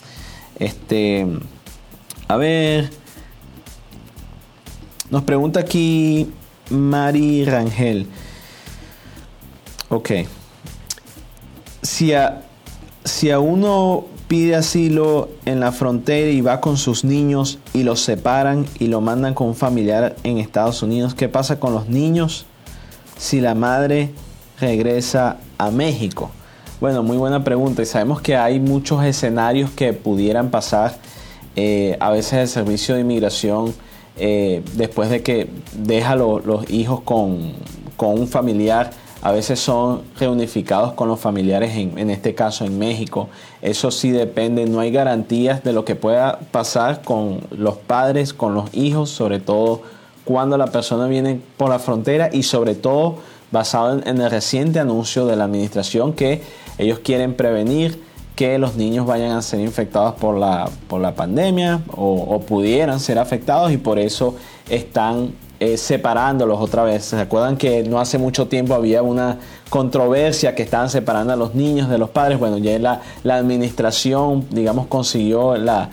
Este, 0.60 1.28
a 2.28 2.38
ver, 2.38 2.89
nos 5.10 5.24
pregunta 5.24 5.60
aquí 5.60 6.32
Mari 6.70 7.46
Rangel. 7.46 8.08
Ok. 9.89 10.12
Si 11.82 12.13
a, 12.13 12.41
si 13.04 13.30
a 13.30 13.39
uno 13.39 14.06
pide 14.28 14.56
asilo 14.56 15.30
en 15.46 15.60
la 15.60 15.72
frontera 15.72 16.32
y 16.32 16.41
va 16.41 16.60
con 16.62 16.78
sus 16.78 17.04
niños 17.04 17.60
y 17.74 17.84
los 17.84 18.02
separan 18.02 18.65
y 18.80 18.88
lo 18.88 19.02
mandan 19.02 19.34
con 19.34 19.48
un 19.48 19.56
familiar 19.56 20.15
en 20.24 20.39
Estados 20.39 20.82
Unidos, 20.82 21.13
¿qué 21.13 21.30
pasa 21.30 21.60
con 21.60 21.74
los 21.74 21.88
niños 21.88 22.46
si 23.18 23.41
la 23.41 23.54
madre 23.54 24.12
regresa 24.60 25.38
a 25.58 25.70
México? 25.70 26.32
Bueno, 26.86 27.02
muy 27.02 27.17
buena 27.17 27.43
pregunta 27.43 27.82
y 27.82 27.88
sabemos 27.88 28.21
que 28.21 28.36
hay 28.38 28.60
muchos 28.60 29.04
escenarios 29.04 29.71
que 29.71 29.91
pudieran 29.91 30.52
pasar. 30.52 30.95
Eh, 31.56 31.98
a 32.00 32.12
veces 32.12 32.34
el 32.34 32.48
servicio 32.48 32.93
de 32.93 33.02
inmigración, 33.02 33.74
eh, 34.17 34.62
después 34.74 35.10
de 35.10 35.24
que 35.24 35.50
deja 35.74 36.15
los 36.15 36.69
hijos 36.69 37.02
con, 37.02 37.54
con 37.98 38.19
un 38.19 38.28
familiar, 38.28 38.91
a 39.24 39.32
veces 39.32 39.60
son 39.60 40.04
reunificados 40.19 40.93
con 40.93 41.08
los 41.08 41.19
familiares, 41.19 41.76
en, 41.76 42.12
este 42.12 42.36
caso 42.36 42.65
en 42.65 42.78
México. 42.78 43.30
Eso 43.63 43.89
sí 43.89 44.12
depende, 44.12 44.67
no 44.67 44.80
hay 44.80 44.91
garantías 44.91 45.63
de 45.63 45.74
lo 45.74 45.86
que 45.86 45.95
pueda 45.95 46.38
pasar 46.52 47.02
con 47.02 47.39
los 47.50 47.78
padres, 47.78 48.32
con 48.32 48.54
los 48.54 48.71
hijos, 48.76 49.10
sobre 49.10 49.39
todo 49.39 49.82
cuando 50.24 50.56
la 50.56 50.67
persona 50.67 51.08
viene 51.08 51.39
por 51.58 51.69
la 51.69 51.80
frontera 51.80 52.30
y 52.32 52.43
sobre 52.43 52.76
todo 52.76 53.17
basado 53.51 54.01
en, 54.03 54.21
el 54.21 54.29
reciente 54.29 54.79
anuncio 54.79 55.25
de 55.25 55.36
la 55.36 55.45
administración 55.45 56.13
que 56.13 56.41
ellos 56.77 56.99
quieren 56.99 57.36
prevenir 57.36 58.01
que 58.36 58.58
los 58.58 58.75
niños 58.75 59.05
vayan 59.05 59.31
a 59.31 59.41
ser 59.41 59.62
infectados 59.62 60.15
por 60.15 60.38
la, 60.38 60.69
por 60.88 60.99
la 60.99 61.15
pandemia 61.15 61.81
o, 61.95 62.41
pudieran 62.41 62.99
ser 62.99 63.17
afectados 63.17 63.71
y 63.71 63.77
por 63.77 63.97
eso 63.97 64.36
están 64.69 65.34
eh, 65.62 65.77
separándolos 65.77 66.60
otra 66.60 66.84
vez. 66.84 67.05
¿Se 67.05 67.19
acuerdan 67.19 67.55
que 67.55 67.84
no 67.84 67.99
hace 67.99 68.17
mucho 68.17 68.47
tiempo 68.47 68.73
había 68.73 69.01
una 69.01 69.39
controversia 69.69 70.53
que 70.53 70.63
estaban 70.63 70.89
separando 70.89 71.31
a 71.31 71.38
los 71.38 71.55
niños 71.55 71.89
de 71.89 71.97
los 71.97 72.10
padres? 72.10 72.38
Bueno, 72.38 72.58
ya 72.58 72.77
la, 72.77 73.01
la 73.23 73.36
administración, 73.36 74.45
digamos, 74.49 74.88
consiguió 74.88 75.55
la, 75.55 75.89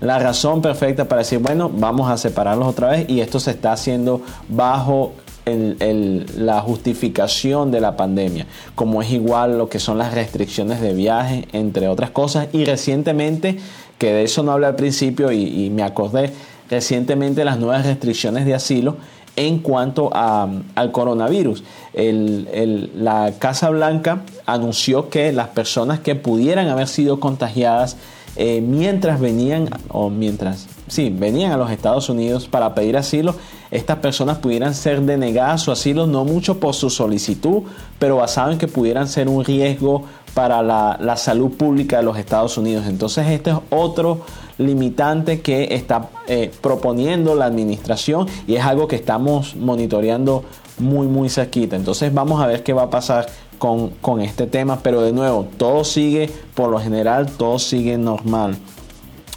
la 0.00 0.18
razón 0.18 0.60
perfecta 0.60 1.06
para 1.06 1.20
decir, 1.20 1.38
bueno, 1.38 1.70
vamos 1.72 2.10
a 2.10 2.18
separarlos 2.18 2.68
otra 2.68 2.88
vez 2.88 3.08
y 3.08 3.20
esto 3.20 3.40
se 3.40 3.52
está 3.52 3.72
haciendo 3.72 4.20
bajo 4.48 5.12
la 5.46 6.60
justificación 6.60 7.70
de 7.70 7.80
la 7.80 7.96
pandemia, 7.96 8.46
como 8.74 9.00
es 9.00 9.10
igual 9.10 9.58
lo 9.58 9.68
que 9.68 9.78
son 9.78 9.98
las 9.98 10.12
restricciones 10.12 10.80
de 10.80 10.92
viaje, 10.92 11.46
entre 11.52 11.88
otras 11.88 12.10
cosas. 12.10 12.48
Y 12.52 12.64
recientemente, 12.64 13.58
que 13.98 14.12
de 14.12 14.24
eso 14.24 14.42
no 14.42 14.52
hablé 14.52 14.66
al 14.66 14.76
principio 14.76 15.30
y 15.32 15.70
me 15.70 15.82
acordé, 15.82 16.32
recientemente 16.68 17.44
las 17.44 17.58
nuevas 17.58 17.86
restricciones 17.86 18.44
de 18.44 18.54
asilo 18.54 18.96
en 19.36 19.58
cuanto 19.58 20.10
al 20.12 20.92
coronavirus. 20.92 21.62
la 21.94 23.32
Casa 23.38 23.70
Blanca 23.70 24.22
anunció 24.46 25.10
que 25.10 25.32
las 25.32 25.48
personas 25.48 26.00
que 26.00 26.14
pudieran 26.14 26.68
haber 26.68 26.88
sido 26.88 27.20
contagiadas 27.20 27.96
eh, 28.36 28.60
mientras 28.60 29.20
venían 29.20 29.68
o 29.88 30.10
mientras 30.10 30.66
sí, 30.88 31.10
venían 31.10 31.52
a 31.52 31.56
los 31.56 31.70
Estados 31.70 32.08
Unidos 32.08 32.48
para 32.48 32.74
pedir 32.74 32.96
asilo, 32.96 33.34
estas 33.70 33.98
personas 33.98 34.38
pudieran 34.38 34.74
ser 34.74 35.02
denegadas 35.02 35.62
su 35.62 35.72
asilo 35.72 36.06
no 36.06 36.24
mucho 36.24 36.60
por 36.60 36.74
su 36.74 36.90
solicitud, 36.90 37.62
pero 37.98 38.16
basado 38.16 38.52
en 38.52 38.58
que 38.58 38.68
pudieran 38.68 39.08
ser 39.08 39.28
un 39.28 39.44
riesgo 39.44 40.04
para 40.34 40.62
la, 40.62 40.98
la 41.00 41.16
salud 41.16 41.50
pública 41.56 41.96
de 41.96 42.02
los 42.02 42.18
Estados 42.18 42.58
Unidos. 42.58 42.86
Entonces 42.86 43.26
este 43.28 43.50
es 43.50 43.56
otro 43.70 44.20
limitante 44.58 45.40
que 45.40 45.74
está 45.74 46.08
eh, 46.28 46.50
proponiendo 46.60 47.34
la 47.34 47.46
administración 47.46 48.26
y 48.46 48.56
es 48.56 48.64
algo 48.64 48.88
que 48.88 48.96
estamos 48.96 49.56
monitoreando 49.56 50.44
muy 50.78 51.06
muy 51.06 51.28
cerquita. 51.28 51.76
Entonces 51.76 52.12
vamos 52.12 52.42
a 52.42 52.46
ver 52.46 52.62
qué 52.62 52.72
va 52.72 52.84
a 52.84 52.90
pasar 52.90 53.26
con, 53.58 53.90
con 54.00 54.20
este 54.20 54.46
tema, 54.46 54.80
pero 54.82 55.02
de 55.02 55.12
nuevo, 55.12 55.46
todo 55.56 55.84
sigue, 55.84 56.30
por 56.54 56.70
lo 56.70 56.78
general, 56.78 57.26
todo 57.26 57.58
sigue 57.58 57.98
normal. 57.98 58.56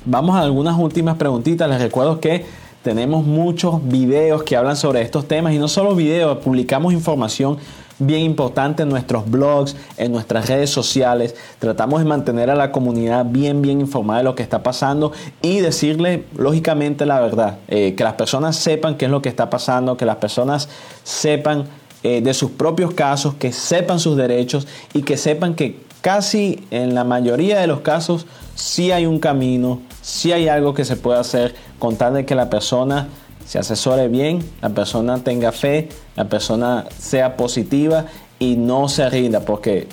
Vamos 0.05 0.35
a 0.35 0.41
algunas 0.41 0.77
últimas 0.77 1.17
preguntitas. 1.17 1.69
Les 1.69 1.81
recuerdo 1.81 2.19
que 2.19 2.45
tenemos 2.83 3.25
muchos 3.25 3.85
videos 3.87 4.43
que 4.43 4.55
hablan 4.55 4.77
sobre 4.77 5.01
estos 5.01 5.27
temas 5.27 5.53
y 5.53 5.59
no 5.59 5.67
solo 5.67 5.95
videos, 5.95 6.37
publicamos 6.37 6.93
información 6.93 7.57
bien 7.99 8.21
importante 8.21 8.83
en 8.83 8.89
nuestros 8.89 9.29
blogs, 9.29 9.75
en 9.97 10.11
nuestras 10.11 10.47
redes 10.47 10.69
sociales. 10.69 11.35
Tratamos 11.59 11.99
de 11.99 12.05
mantener 12.05 12.49
a 12.49 12.55
la 12.55 12.71
comunidad 12.71 13.25
bien, 13.25 13.61
bien 13.61 13.81
informada 13.81 14.19
de 14.19 14.23
lo 14.23 14.35
que 14.35 14.43
está 14.43 14.63
pasando 14.63 15.11
y 15.41 15.59
decirle 15.59 16.23
lógicamente 16.35 17.05
la 17.05 17.19
verdad. 17.19 17.59
Eh, 17.67 17.95
que 17.95 18.03
las 18.03 18.13
personas 18.13 18.55
sepan 18.55 18.95
qué 18.95 19.05
es 19.05 19.11
lo 19.11 19.21
que 19.21 19.29
está 19.29 19.49
pasando, 19.49 19.97
que 19.97 20.05
las 20.05 20.15
personas 20.15 20.69
sepan 21.03 21.65
eh, 22.03 22.21
de 22.21 22.33
sus 22.33 22.51
propios 22.51 22.93
casos, 22.93 23.35
que 23.35 23.51
sepan 23.51 23.99
sus 23.99 24.15
derechos 24.15 24.67
y 24.93 25.01
que 25.01 25.17
sepan 25.17 25.55
que 25.55 25.77
casi 26.01 26.63
en 26.71 26.95
la 26.95 27.03
mayoría 27.03 27.59
de 27.59 27.67
los 27.67 27.81
casos 27.81 28.25
sí 28.55 28.91
hay 28.91 29.05
un 29.05 29.19
camino, 29.19 29.81
sí 30.01 30.31
hay 30.31 30.47
algo 30.47 30.73
que 30.73 30.85
se 30.85 30.95
puede 30.95 31.19
hacer 31.19 31.55
con 31.77 31.97
tal 31.97 32.13
de 32.13 32.25
que 32.25 32.35
la 32.35 32.49
persona 32.49 33.09
se 33.45 33.59
asesore 33.59 34.07
bien, 34.07 34.47
la 34.61 34.69
persona 34.69 35.23
tenga 35.23 35.51
fe, 35.51 35.89
la 36.15 36.29
persona 36.29 36.85
sea 36.97 37.35
positiva 37.35 38.05
y 38.37 38.55
no 38.55 38.87
se 38.87 39.09
rinda, 39.09 39.41
porque 39.41 39.87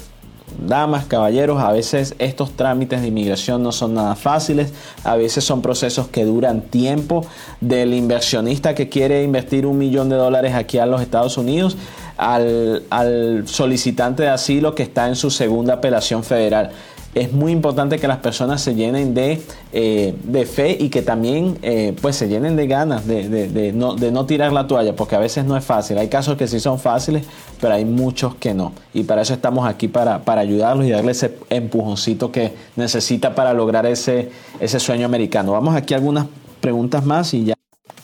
damas, 0.59 1.07
caballeros, 1.07 1.61
a 1.61 1.73
veces 1.73 2.15
estos 2.19 2.53
trámites 2.53 3.01
de 3.01 3.09
inmigración 3.09 3.63
no 3.63 3.73
son 3.73 3.95
nada 3.95 4.15
fáciles, 4.15 4.73
a 5.05 5.17
veces 5.17 5.45
son 5.45 5.63
procesos 5.63 6.09
que 6.09 6.25
duran 6.25 6.63
tiempo, 6.63 7.27
del 7.61 7.95
inversionista 7.95 8.75
que 8.75 8.89
quiere 8.89 9.23
invertir 9.23 9.67
un 9.67 9.79
millón 9.79 10.09
de 10.09 10.17
dólares 10.17 10.55
aquí 10.55 10.79
a 10.79 10.87
los 10.87 11.01
Estados 11.01 11.39
Unidos, 11.39 11.77
al, 12.17 12.85
al 12.91 13.47
solicitante 13.47 14.23
de 14.23 14.31
asilo 14.31 14.75
que 14.75 14.83
está 14.83 15.09
en 15.09 15.17
su 15.17 15.31
segunda 15.31 15.75
apelación 15.75 16.25
federal 16.25 16.71
es 17.17 17.33
muy 17.33 17.51
importante 17.51 17.99
que 17.99 18.07
las 18.07 18.19
personas 18.19 18.61
se 18.61 18.75
llenen 18.75 19.15
de, 19.15 19.43
eh, 19.73 20.15
fe 20.45 20.77
y 20.79 20.91
que 20.91 21.01
también 21.01 21.57
pues 21.61 22.07
pues 22.07 22.17
se 22.17 22.29
llenen 22.29 22.55
de 22.55 22.69
ganas 22.69 23.07
de, 23.07 23.73
no, 23.75 24.27
tirar 24.27 24.53
la 24.53 24.67
toalla, 24.69 24.95
porque 24.95 25.17
a 25.17 25.19
veces 25.19 25.45
no 25.45 25.57
es 25.57 25.65
fácil. 25.65 25.99
Hay 25.99 26.09
casos 26.09 26.37
que 26.37 26.47
sí 26.47 26.61
son 26.61 26.79
fáciles, 26.79 27.27
pero 27.61 27.75
hay 27.75 27.85
muchos 27.85 28.37
que 28.37 28.55
no. 28.55 28.73
Y 28.95 29.03
para 29.03 29.23
eso 29.23 29.35
estamos 29.35 29.67
aquí, 29.67 29.89
para, 29.89 30.21
para 30.23 30.43
ayudarlos 30.43 30.87
y 30.87 30.91
darle 30.91 31.13
ese 31.13 31.37
empujoncito 31.51 32.31
que 32.31 32.55
necesita 32.77 33.35
para 33.35 33.53
lograr 33.55 33.87
ese, 33.87 34.31
ese 34.61 34.79
sueño 34.79 35.05
americano. 35.05 35.53
Vamos 35.53 35.75
aquí 35.75 35.95
a 35.95 35.97
algunas 35.97 36.27
preguntas 36.61 37.05
más 37.05 37.35
y 37.35 37.47
ya 37.47 37.55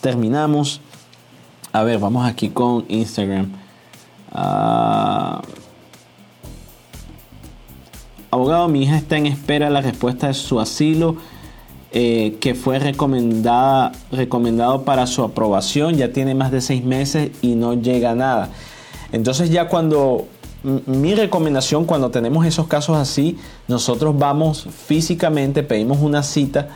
terminamos. 0.00 0.80
A 1.72 1.84
ver, 1.84 1.98
vamos 1.98 2.26
aquí 2.26 2.48
con 2.48 2.84
Instagram. 2.88 3.52
Ah, 4.32 5.42
abogado, 8.32 8.66
mi 8.66 8.82
hija 8.82 8.96
está 8.96 9.18
en 9.18 9.26
espera 9.26 9.66
de 9.66 9.72
la 9.72 9.82
respuesta 9.82 10.28
de 10.28 10.34
su 10.34 10.58
asilo 10.58 11.16
eh, 11.92 12.38
que 12.40 12.54
fue 12.54 12.78
recomendada, 12.78 13.92
recomendado 14.10 14.84
para 14.86 15.06
su 15.06 15.22
aprobación. 15.22 15.96
Ya 15.96 16.12
tiene 16.12 16.34
más 16.34 16.50
de 16.50 16.62
seis 16.62 16.82
meses 16.82 17.30
y 17.42 17.54
no 17.56 17.74
llega 17.74 18.14
nada. 18.14 18.48
Entonces 19.12 19.50
ya 19.50 19.68
cuando 19.68 20.26
mi 20.86 21.14
recomendación 21.14 21.84
cuando 21.84 22.10
tenemos 22.10 22.46
esos 22.46 22.66
casos 22.68 22.96
así, 22.96 23.36
nosotros 23.68 24.18
vamos 24.18 24.66
físicamente, 24.86 25.62
pedimos 25.62 25.98
una 25.98 26.22
cita 26.22 26.68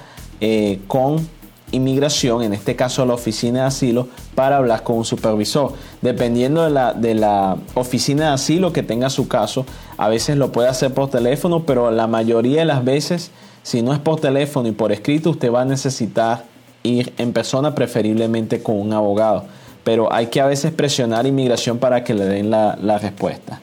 eh, 0.42 0.80
con 0.86 1.26
inmigración, 1.72 2.42
en 2.42 2.52
este 2.52 2.76
caso 2.76 3.06
la 3.06 3.14
oficina 3.14 3.60
de 3.60 3.66
asilo, 3.66 4.08
para 4.34 4.58
hablar 4.58 4.82
con 4.82 4.98
un 4.98 5.04
supervisor. 5.06 5.72
Dependiendo 6.02 6.64
de 6.64 6.70
la, 6.70 6.92
de 6.92 7.14
la 7.14 7.56
oficina 7.74 8.26
de 8.26 8.34
asilo 8.34 8.74
que 8.74 8.82
tenga 8.82 9.08
su 9.08 9.26
caso, 9.26 9.64
a 9.98 10.08
veces 10.08 10.36
lo 10.36 10.52
puede 10.52 10.68
hacer 10.68 10.92
por 10.92 11.10
teléfono, 11.10 11.64
pero 11.64 11.90
la 11.90 12.06
mayoría 12.06 12.60
de 12.60 12.66
las 12.66 12.84
veces, 12.84 13.30
si 13.62 13.82
no 13.82 13.92
es 13.92 13.98
por 13.98 14.20
teléfono 14.20 14.68
y 14.68 14.72
por 14.72 14.92
escrito, 14.92 15.30
usted 15.30 15.50
va 15.50 15.62
a 15.62 15.64
necesitar 15.64 16.44
ir 16.82 17.12
en 17.18 17.32
persona, 17.32 17.74
preferiblemente 17.74 18.62
con 18.62 18.78
un 18.78 18.92
abogado. 18.92 19.46
Pero 19.84 20.12
hay 20.12 20.26
que 20.26 20.40
a 20.40 20.46
veces 20.46 20.72
presionar 20.72 21.26
inmigración 21.26 21.78
para 21.78 22.04
que 22.04 22.14
le 22.14 22.24
den 22.24 22.50
la, 22.50 22.98
respuesta. 23.00 23.60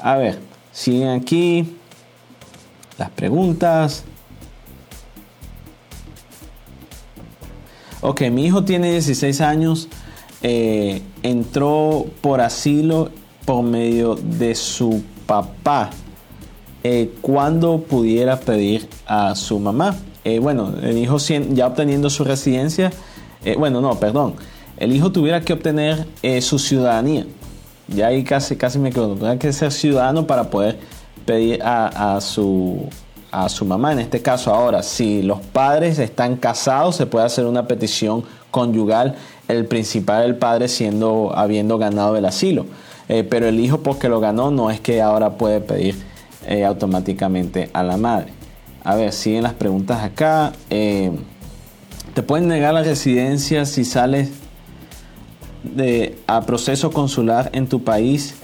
A 0.00 0.16
ver, 0.16 0.38
siguen 0.72 1.08
aquí 1.08 1.76
las 2.98 3.10
preguntas. 3.10 4.04
Ok, 8.00 8.22
mi 8.30 8.46
hijo 8.46 8.64
tiene 8.64 8.92
16 8.92 9.40
años, 9.42 9.88
eh, 10.42 11.02
entró 11.22 12.06
por 12.22 12.40
asilo 12.40 13.10
por 13.44 13.62
medio 13.62 14.14
de 14.14 14.54
su 14.54 15.02
papá. 15.30 15.90
Eh, 16.82 17.14
¿Cuándo 17.20 17.78
pudiera 17.78 18.40
pedir 18.40 18.88
a 19.06 19.36
su 19.36 19.60
mamá? 19.60 19.94
Eh, 20.24 20.40
bueno, 20.40 20.74
el 20.82 20.98
hijo 20.98 21.18
ya 21.18 21.68
obteniendo 21.68 22.10
su 22.10 22.24
residencia, 22.24 22.90
bueno, 23.56 23.80
no, 23.80 23.94
perdón, 24.00 24.34
el 24.76 24.92
hijo 24.92 25.12
tuviera 25.12 25.40
que 25.40 25.52
obtener 25.52 26.06
su 26.40 26.58
ciudadanía. 26.58 27.26
Ya 27.88 28.08
ahí 28.08 28.24
casi, 28.24 28.56
casi 28.56 28.78
me 28.78 28.90
quedo. 28.90 29.14
Tiene 29.14 29.38
que 29.38 29.52
ser 29.52 29.72
ciudadano 29.72 30.26
para 30.26 30.50
poder 30.50 30.78
pedir 31.24 31.62
a, 31.62 32.16
a, 32.16 32.20
su, 32.20 32.88
a 33.30 33.48
su 33.48 33.64
mamá. 33.64 33.92
En 33.92 34.00
este 34.00 34.20
caso, 34.22 34.52
ahora, 34.52 34.82
si 34.82 35.22
los 35.22 35.40
padres 35.40 35.98
están 35.98 36.36
casados, 36.36 36.96
se 36.96 37.06
puede 37.06 37.24
hacer 37.24 37.46
una 37.46 37.66
petición 37.66 38.24
conyugal, 38.50 39.14
el 39.48 39.64
principal, 39.66 40.24
el 40.24 40.36
padre, 40.36 40.68
siendo, 40.68 41.32
habiendo 41.34 41.78
ganado 41.78 42.16
el 42.16 42.24
asilo. 42.24 42.66
Eh, 43.12 43.24
pero 43.24 43.48
el 43.48 43.58
hijo, 43.58 43.78
porque 43.78 44.08
lo 44.08 44.20
ganó, 44.20 44.52
no 44.52 44.70
es 44.70 44.78
que 44.78 45.02
ahora 45.02 45.30
puede 45.30 45.60
pedir 45.60 45.96
eh, 46.46 46.64
automáticamente 46.64 47.68
a 47.72 47.82
la 47.82 47.96
madre. 47.96 48.28
A 48.84 48.94
ver, 48.94 49.12
siguen 49.12 49.42
las 49.42 49.54
preguntas 49.54 50.04
acá. 50.04 50.52
Eh, 50.70 51.10
¿Te 52.14 52.22
pueden 52.22 52.46
negar 52.46 52.72
la 52.72 52.84
residencia 52.84 53.64
si 53.64 53.84
sales 53.84 54.30
de, 55.64 56.18
a 56.28 56.42
proceso 56.42 56.92
consular 56.92 57.50
en 57.52 57.66
tu 57.66 57.82
país 57.82 58.36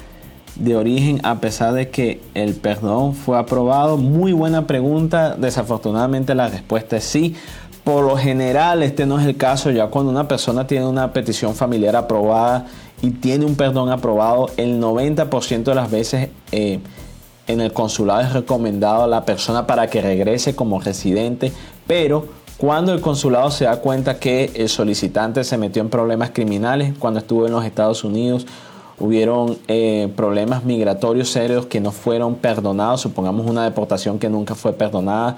de 0.57 0.75
origen 0.75 1.21
a 1.23 1.41
pesar 1.41 1.73
de 1.73 1.89
que 1.91 2.21
el 2.35 2.55
perdón 2.55 3.15
fue 3.15 3.39
aprobado? 3.39 3.97
Muy 3.97 4.33
buena 4.33 4.67
pregunta. 4.67 5.37
Desafortunadamente 5.37 6.35
la 6.35 6.49
respuesta 6.49 6.97
es 6.97 7.05
sí. 7.05 7.37
Por 7.85 8.05
lo 8.05 8.17
general 8.17 8.83
este 8.83 9.07
no 9.07 9.21
es 9.21 9.27
el 9.27 9.37
caso. 9.37 9.71
Ya 9.71 9.87
cuando 9.87 10.11
una 10.11 10.27
persona 10.27 10.67
tiene 10.67 10.87
una 10.87 11.13
petición 11.13 11.55
familiar 11.55 11.95
aprobada 11.95 12.67
y 13.03 13.11
tiene 13.11 13.45
un 13.45 13.57
perdón 13.57 13.91
aprobado, 13.91 14.51
el 14.57 14.81
90% 14.81 15.65
de 15.65 15.75
las 15.75 15.91
veces 15.91 16.31
eh, 16.53 16.81
en 17.47 17.61
el 17.61 17.73
consulado 17.73 18.23
es 18.23 18.33
recomendado 18.33 19.05
a 19.05 19.07
la 19.07 19.25
persona 19.25 19.67
para 19.67 19.89
que 19.89 20.01
regrese 20.01 20.57
como 20.57 20.81
residente, 20.81 21.53
pero 21.87 22.27
cuando 22.57 22.93
el 22.93 23.01
consulado 23.01 23.51
se 23.51 23.67
da 23.67 23.81
cuenta 23.81 24.19
que 24.19 24.51
el 24.55 24.69
solicitante 24.69 25.45
se 25.45 25.59
metió 25.59 25.83
en 25.83 25.91
problemas 25.91 26.31
criminales, 26.31 26.95
cuando 26.99 27.21
estuvo 27.21 27.47
en 27.47 27.53
los 27.53 27.65
Estados 27.65 28.03
Unidos, 28.03 28.47
hubieron 28.99 29.59
eh, 29.69 30.11
problemas 30.17 30.65
migratorios 30.65 31.29
serios 31.29 31.67
que 31.67 31.81
no 31.81 31.93
fueron 31.93 32.37
perdonados, 32.37 33.03
supongamos 33.03 33.47
una 33.47 33.65
deportación 33.65 34.19
que 34.19 34.31
nunca 34.31 34.55
fue 34.55 34.73
perdonada, 34.73 35.37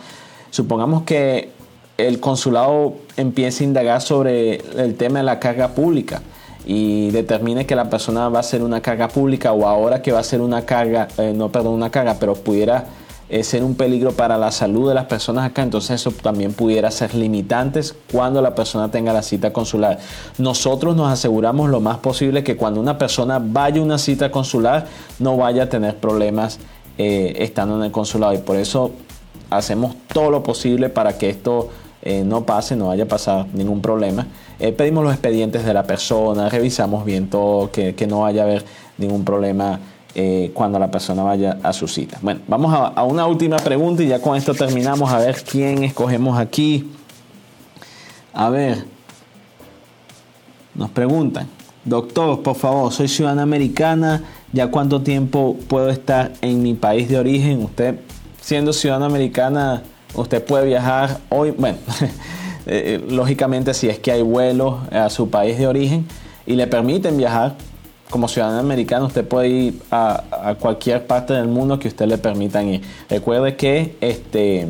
supongamos 0.50 1.02
que 1.02 1.50
el 1.96 2.20
consulado 2.20 2.94
empiece 3.16 3.64
a 3.64 3.66
indagar 3.66 4.00
sobre 4.00 4.62
el 4.80 4.94
tema 4.94 5.18
de 5.18 5.24
la 5.24 5.40
carga 5.40 5.74
pública 5.74 6.22
y 6.68 7.10
determine 7.12 7.64
que 7.64 7.74
la 7.74 7.88
persona 7.88 8.28
va 8.28 8.40
a 8.40 8.42
ser 8.42 8.62
una 8.62 8.82
carga 8.82 9.08
pública 9.08 9.52
o 9.52 9.66
ahora 9.66 10.02
que 10.02 10.12
va 10.12 10.18
a 10.18 10.22
ser 10.22 10.42
una 10.42 10.66
carga, 10.66 11.08
eh, 11.16 11.32
no 11.34 11.50
perdón, 11.50 11.72
una 11.72 11.88
carga, 11.90 12.18
pero 12.20 12.34
pudiera 12.34 12.84
eh, 13.30 13.42
ser 13.42 13.64
un 13.64 13.74
peligro 13.74 14.12
para 14.12 14.36
la 14.36 14.52
salud 14.52 14.86
de 14.90 14.94
las 14.94 15.06
personas 15.06 15.46
acá, 15.46 15.62
entonces 15.62 15.92
eso 15.92 16.10
también 16.10 16.52
pudiera 16.52 16.90
ser 16.90 17.14
limitantes 17.14 17.96
cuando 18.12 18.42
la 18.42 18.54
persona 18.54 18.90
tenga 18.90 19.14
la 19.14 19.22
cita 19.22 19.50
consular. 19.50 19.98
Nosotros 20.36 20.94
nos 20.94 21.10
aseguramos 21.10 21.70
lo 21.70 21.80
más 21.80 21.98
posible 21.98 22.44
que 22.44 22.58
cuando 22.58 22.82
una 22.82 22.98
persona 22.98 23.38
vaya 23.42 23.80
a 23.80 23.84
una 23.84 23.96
cita 23.96 24.30
consular 24.30 24.86
no 25.20 25.38
vaya 25.38 25.62
a 25.62 25.68
tener 25.70 25.96
problemas 25.96 26.58
eh, 26.98 27.34
estando 27.38 27.76
en 27.78 27.84
el 27.84 27.92
consulado 27.92 28.34
y 28.34 28.38
por 28.38 28.56
eso 28.56 28.90
hacemos 29.48 29.96
todo 30.12 30.30
lo 30.30 30.42
posible 30.42 30.90
para 30.90 31.16
que 31.16 31.30
esto 31.30 31.70
no 32.24 32.46
pase, 32.46 32.76
no 32.76 32.88
vaya 32.88 33.04
a 33.04 33.08
pasar 33.08 33.46
ningún 33.52 33.82
problema. 33.82 34.26
Eh, 34.60 34.72
pedimos 34.72 35.04
los 35.04 35.12
expedientes 35.12 35.64
de 35.64 35.72
la 35.72 35.84
persona, 35.84 36.48
revisamos 36.48 37.04
bien 37.04 37.30
todo, 37.30 37.70
que, 37.70 37.94
no 38.08 38.20
vaya 38.20 38.42
a 38.42 38.44
haber 38.44 38.64
ningún 38.96 39.24
problema 39.24 39.78
eh, 40.16 40.50
cuando 40.52 40.80
la 40.80 40.90
persona 40.90 41.22
vaya 41.22 41.58
a 41.62 41.72
su 41.72 41.86
cita. 41.86 42.18
Bueno, 42.22 42.40
vamos 42.48 42.74
a, 42.74 43.04
una 43.04 43.26
última 43.26 43.56
pregunta 43.58 44.02
y 44.02 44.08
ya 44.08 44.20
con 44.20 44.36
esto 44.36 44.54
terminamos 44.54 45.12
a 45.12 45.18
ver 45.18 45.44
quién 45.44 45.84
escogemos 45.84 46.36
aquí. 46.38 46.90
A 48.32 48.50
ver, 48.50 48.84
nos 50.74 50.90
preguntan, 50.90 51.46
doctor, 51.84 52.42
por 52.42 52.56
favor, 52.56 52.92
soy 52.92 53.06
ciudadana 53.06 53.42
americana, 53.42 54.24
¿ya 54.52 54.72
cuánto 54.72 55.02
tiempo 55.02 55.56
puedo 55.68 55.88
estar 55.88 56.32
en 56.40 56.62
mi 56.62 56.74
país 56.74 57.08
de 57.08 57.16
origen? 57.16 57.62
Usted, 57.62 58.00
siendo 58.40 58.72
ciudadana 58.72 59.06
americana, 59.06 59.84
usted 60.14 60.44
puede 60.44 60.66
viajar 60.66 61.18
hoy, 61.28 61.50
bueno. 61.52 61.78
Eh, 62.70 63.02
lógicamente 63.08 63.72
si 63.72 63.88
es 63.88 63.98
que 63.98 64.12
hay 64.12 64.20
vuelos 64.20 64.74
a 64.92 65.08
su 65.08 65.30
país 65.30 65.56
de 65.56 65.66
origen 65.66 66.06
y 66.44 66.52
le 66.52 66.66
permiten 66.66 67.16
viajar, 67.16 67.56
como 68.10 68.28
ciudadano 68.28 68.58
americano 68.58 69.06
usted 69.06 69.26
puede 69.26 69.48
ir 69.48 69.82
a, 69.90 70.54
cualquier 70.60 71.06
parte 71.06 71.32
del 71.32 71.48
mundo 71.48 71.78
que 71.78 71.88
usted 71.88 72.04
le 72.04 72.18
permitan 72.18 72.68
ir. 72.68 72.82
Recuerde 73.08 73.56
que 73.56 73.96
este 74.02 74.68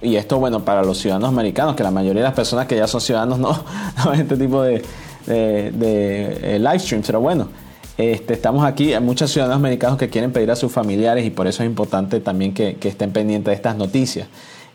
y 0.00 0.14
esto 0.14 0.38
bueno 0.38 0.64
para 0.64 0.84
los 0.84 0.98
ciudadanos 0.98 1.30
americanos, 1.30 1.74
que 1.74 1.82
la 1.82 1.90
mayoría 1.90 2.22
de 2.22 2.28
las 2.28 2.34
personas 2.34 2.66
que 2.66 2.76
ya 2.76 2.86
son 2.86 3.00
ciudadanos 3.00 3.38
no, 3.40 3.64
no 4.04 4.12
este 4.12 4.36
tipo 4.36 4.62
de, 4.62 4.82
de, 5.26 6.54
eh, 6.54 6.58
live 6.58 6.78
stream, 6.78 7.02
pero 7.04 7.20
bueno, 7.20 7.48
este, 7.96 8.34
estamos 8.34 8.64
aquí, 8.64 8.94
hay 8.94 9.00
muchos 9.00 9.30
ciudadanos 9.30 9.58
americanos 9.58 9.98
que 9.98 10.08
quieren 10.08 10.32
pedir 10.32 10.50
a 10.50 10.56
sus 10.56 10.72
familiares 10.72 11.24
y 11.26 11.30
por 11.30 11.46
eso 11.46 11.62
es 11.62 11.68
importante 11.68 12.20
también 12.20 12.54
que, 12.54 12.76
estén 12.82 13.12
pendientes 13.12 13.50
de 13.50 13.54
estas 13.54 13.76
noticias. 13.76 14.28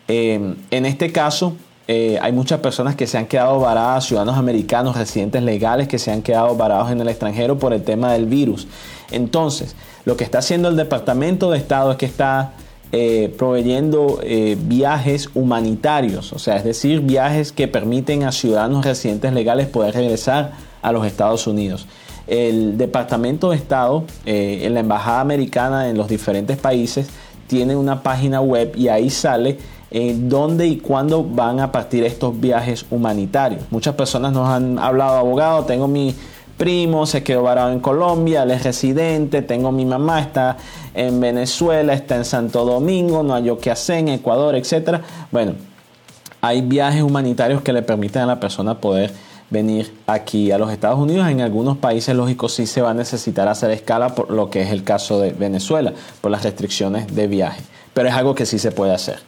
Eh, 0.08 0.56
en 0.72 0.86
este 0.86 1.12
caso, 1.12 1.56
eh, 1.90 2.20
hay 2.22 2.34
muchas 2.34 2.60
personas 2.60 2.96
que 2.96 3.08
se 3.08 3.18
han 3.18 3.28
quedado 3.28 3.60
varadas, 3.62 4.06
ciudadanos 4.06 4.38
americanos, 4.38 4.98
residentes 4.98 5.42
legales 5.42 5.88
que 5.88 5.98
se 5.98 6.12
han 6.12 6.22
quedado 6.22 6.56
varados 6.56 6.92
en 6.92 7.00
el 7.00 7.08
extranjero 7.08 7.58
por 7.58 7.72
el 7.72 7.84
tema 7.84 8.12
del 8.12 8.26
virus. 8.26 8.68
Entonces, 9.10 9.74
lo 10.04 10.18
que 10.18 10.26
está 10.26 10.40
haciendo 10.40 10.68
el 10.68 10.76
Departamento 10.76 11.50
de 11.50 11.58
Estado 11.58 11.92
es 11.92 11.98
que 11.98 12.06
está 12.06 12.52
eh, 12.92 13.34
proveyendo 13.38 14.20
eh, 14.22 14.58
viajes 14.60 15.30
humanitarios, 15.34 16.34
o 16.34 16.40
sea, 16.40 16.58
es 16.58 16.66
decir, 16.66 17.00
viajes 17.02 17.54
que 17.54 17.70
permiten 17.70 18.24
a 18.24 18.34
ciudadanos 18.34 18.86
residentes 18.86 19.32
legales 19.32 19.68
poder 19.68 19.94
regresar 19.94 20.54
a 20.82 20.92
los 20.92 21.06
Estados 21.06 21.48
Unidos. 21.48 21.88
El 22.28 22.78
Departamento 22.78 23.52
de 23.52 23.56
Estado, 23.56 24.04
en 24.26 24.74
la 24.74 24.82
Embajada 24.82 25.22
Americana 25.22 25.90
en 25.90 25.98
los 25.98 26.10
diferentes 26.10 26.58
países, 26.58 27.08
tiene 27.48 27.78
una 27.78 28.04
página 28.04 28.42
web 28.42 28.74
y 28.76 28.90
ahí 28.90 29.10
sale 29.10 29.58
eh, 29.92 30.16
dónde 30.18 30.68
y 30.68 30.78
cuándo 30.78 31.24
van 31.24 31.60
a 31.60 31.72
partir 31.72 32.04
estos 32.04 32.40
viajes 32.40 32.86
humanitarios. 32.90 33.64
Muchas 33.70 33.96
personas 33.96 34.34
nos 34.34 34.50
han 34.50 34.80
hablado, 34.80 35.18
abogado, 35.18 35.64
tengo 35.66 35.88
mi 35.88 36.16
primo, 36.58 37.06
se 37.06 37.24
quedó 37.24 37.44
varado 37.44 37.72
en 37.72 37.80
Colombia, 37.80 38.44
él 38.44 38.52
es 38.52 38.64
residente, 38.64 39.42
tengo 39.42 39.72
mi 39.72 39.86
mamá, 39.86 40.20
está 40.20 40.58
en 40.94 41.20
Venezuela, 41.20 41.94
está 41.94 42.16
en 42.16 42.26
Santo 42.26 42.66
Domingo, 42.66 43.24
no 43.24 43.36
hay 43.36 43.46
yo 43.46 43.60
qué 43.60 43.72
hacer, 43.72 44.00
en 44.00 44.10
Ecuador, 44.10 44.56
etc. 44.56 45.00
Bueno, 45.32 45.54
hay 46.42 46.62
viajes 46.62 47.04
humanitarios 47.04 47.62
que 47.62 47.74
le 47.74 47.82
permiten 47.82 48.24
a 48.24 48.26
la 48.26 48.40
persona 48.40 48.80
poder 48.80 49.14
venir 49.50 49.94
aquí 50.08 50.52
a 50.52 50.58
los 50.58 50.72
Estados 50.72 51.00
Unidos. 51.00 51.28
En 51.30 51.42
algunos 51.42 51.78
países, 51.78 52.16
lógicos 52.16 52.54
sí 52.54 52.66
se 52.66 52.82
va 52.82 52.92
a 52.92 52.94
necesitar 52.94 53.48
hacer 53.48 53.72
escala, 53.72 54.16
por 54.16 54.32
lo 54.32 54.50
que 54.50 54.62
es 54.62 54.72
el 54.72 54.84
caso 54.84 55.20
de 55.20 55.32
Venezuela, 55.32 55.94
por 56.22 56.32
las 56.32 56.44
restricciones 56.44 57.16
de 57.16 57.28
viaje. 57.28 57.62
Pero 57.94 58.10
es 58.10 58.16
algo 58.16 58.36
que 58.36 58.46
sí 58.46 58.60
se 58.60 58.72
puede 58.72 58.94
hacer. 58.94 59.20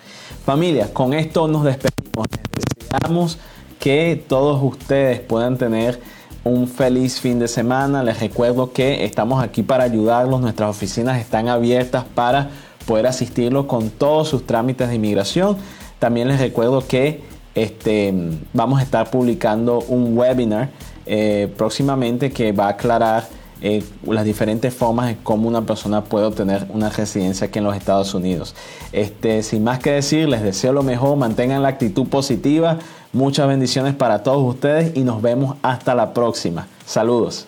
Familia, 0.45 0.93
con 0.93 1.13
esto 1.13 1.47
nos 1.47 1.63
despedimos. 1.63 2.27
Deseamos 2.55 3.37
que 3.79 4.23
todos 4.27 4.61
ustedes 4.61 5.19
puedan 5.19 5.57
tener 5.57 5.99
un 6.43 6.67
feliz 6.67 7.19
fin 7.19 7.39
de 7.39 7.47
semana. 7.47 8.03
Les 8.03 8.19
recuerdo 8.19 8.71
que 8.71 9.05
estamos 9.05 9.43
aquí 9.43 9.63
para 9.63 9.83
ayudarlos. 9.83 10.41
Nuestras 10.41 10.69
oficinas 10.69 11.19
están 11.19 11.47
abiertas 11.47 12.05
para 12.15 12.49
poder 12.85 13.07
asistirlos 13.07 13.65
con 13.65 13.89
todos 13.89 14.29
sus 14.29 14.45
trámites 14.45 14.89
de 14.89 14.95
inmigración. 14.95 15.57
También 15.99 16.27
les 16.27 16.39
recuerdo 16.39 16.85
que 16.87 17.21
este, 17.55 18.13
vamos 18.53 18.79
a 18.79 18.83
estar 18.83 19.09
publicando 19.11 19.79
un 19.87 20.17
webinar 20.17 20.69
eh, 21.05 21.53
próximamente 21.57 22.31
que 22.31 22.51
va 22.51 22.67
a 22.67 22.69
aclarar 22.69 23.27
eh, 23.61 23.83
las 24.03 24.23
diferentes 24.23 24.73
formas 24.73 25.07
de 25.07 25.17
cómo 25.21 25.47
una 25.47 25.65
persona 25.65 26.03
puede 26.03 26.25
obtener 26.25 26.67
una 26.69 26.89
residencia 26.89 27.47
aquí 27.47 27.59
en 27.59 27.65
los 27.65 27.75
Estados 27.75 28.13
Unidos. 28.13 28.55
Este, 28.93 29.43
sin 29.43 29.63
más 29.63 29.79
que 29.79 29.91
decir, 29.91 30.29
les 30.29 30.41
deseo 30.41 30.71
lo 30.71 30.83
mejor, 30.83 31.17
mantengan 31.17 31.61
la 31.61 31.69
actitud 31.69 32.07
positiva, 32.07 32.79
muchas 33.11 33.47
bendiciones 33.47 33.95
para 33.95 34.23
todos 34.23 34.55
ustedes 34.55 34.95
y 34.95 35.01
nos 35.01 35.21
vemos 35.21 35.57
hasta 35.61 35.93
la 35.93 36.13
próxima. 36.13 36.67
Saludos. 36.85 37.47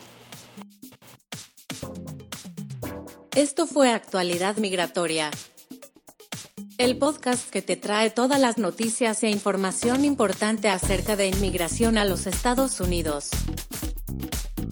Esto 3.34 3.66
fue 3.66 3.92
Actualidad 3.94 4.58
Migratoria, 4.58 5.32
el 6.78 6.98
podcast 6.98 7.50
que 7.50 7.62
te 7.62 7.78
trae 7.78 8.10
todas 8.10 8.42
las 8.42 8.58
noticias 8.58 9.24
e 9.24 9.30
información 9.30 10.04
importante 10.04 10.68
acerca 10.68 11.16
de 11.16 11.28
inmigración 11.28 11.98
a 11.98 12.04
los 12.04 12.28
Estados 12.28 12.82
Unidos 12.82 13.30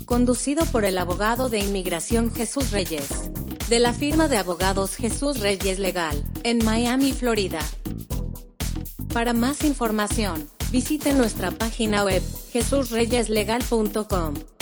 conducido 0.10 0.66
por 0.66 0.84
el 0.86 0.98
abogado 0.98 1.50
de 1.50 1.60
inmigración 1.60 2.34
Jesús 2.34 2.72
Reyes, 2.72 3.30
de 3.70 3.78
la 3.78 3.94
firma 3.94 4.28
de 4.28 4.38
abogados 4.38 4.96
Jesús 4.96 5.40
Reyes 5.40 5.78
Legal, 5.78 6.26
en 6.42 6.66
Miami, 6.66 7.12
Florida. 7.12 7.60
Para 9.14 9.34
más 9.34 9.64
información, 9.64 10.50
visite 10.72 11.14
nuestra 11.14 11.52
página 11.52 12.04
web 12.04 12.24
jesusreyeslegal.com. 12.52 14.59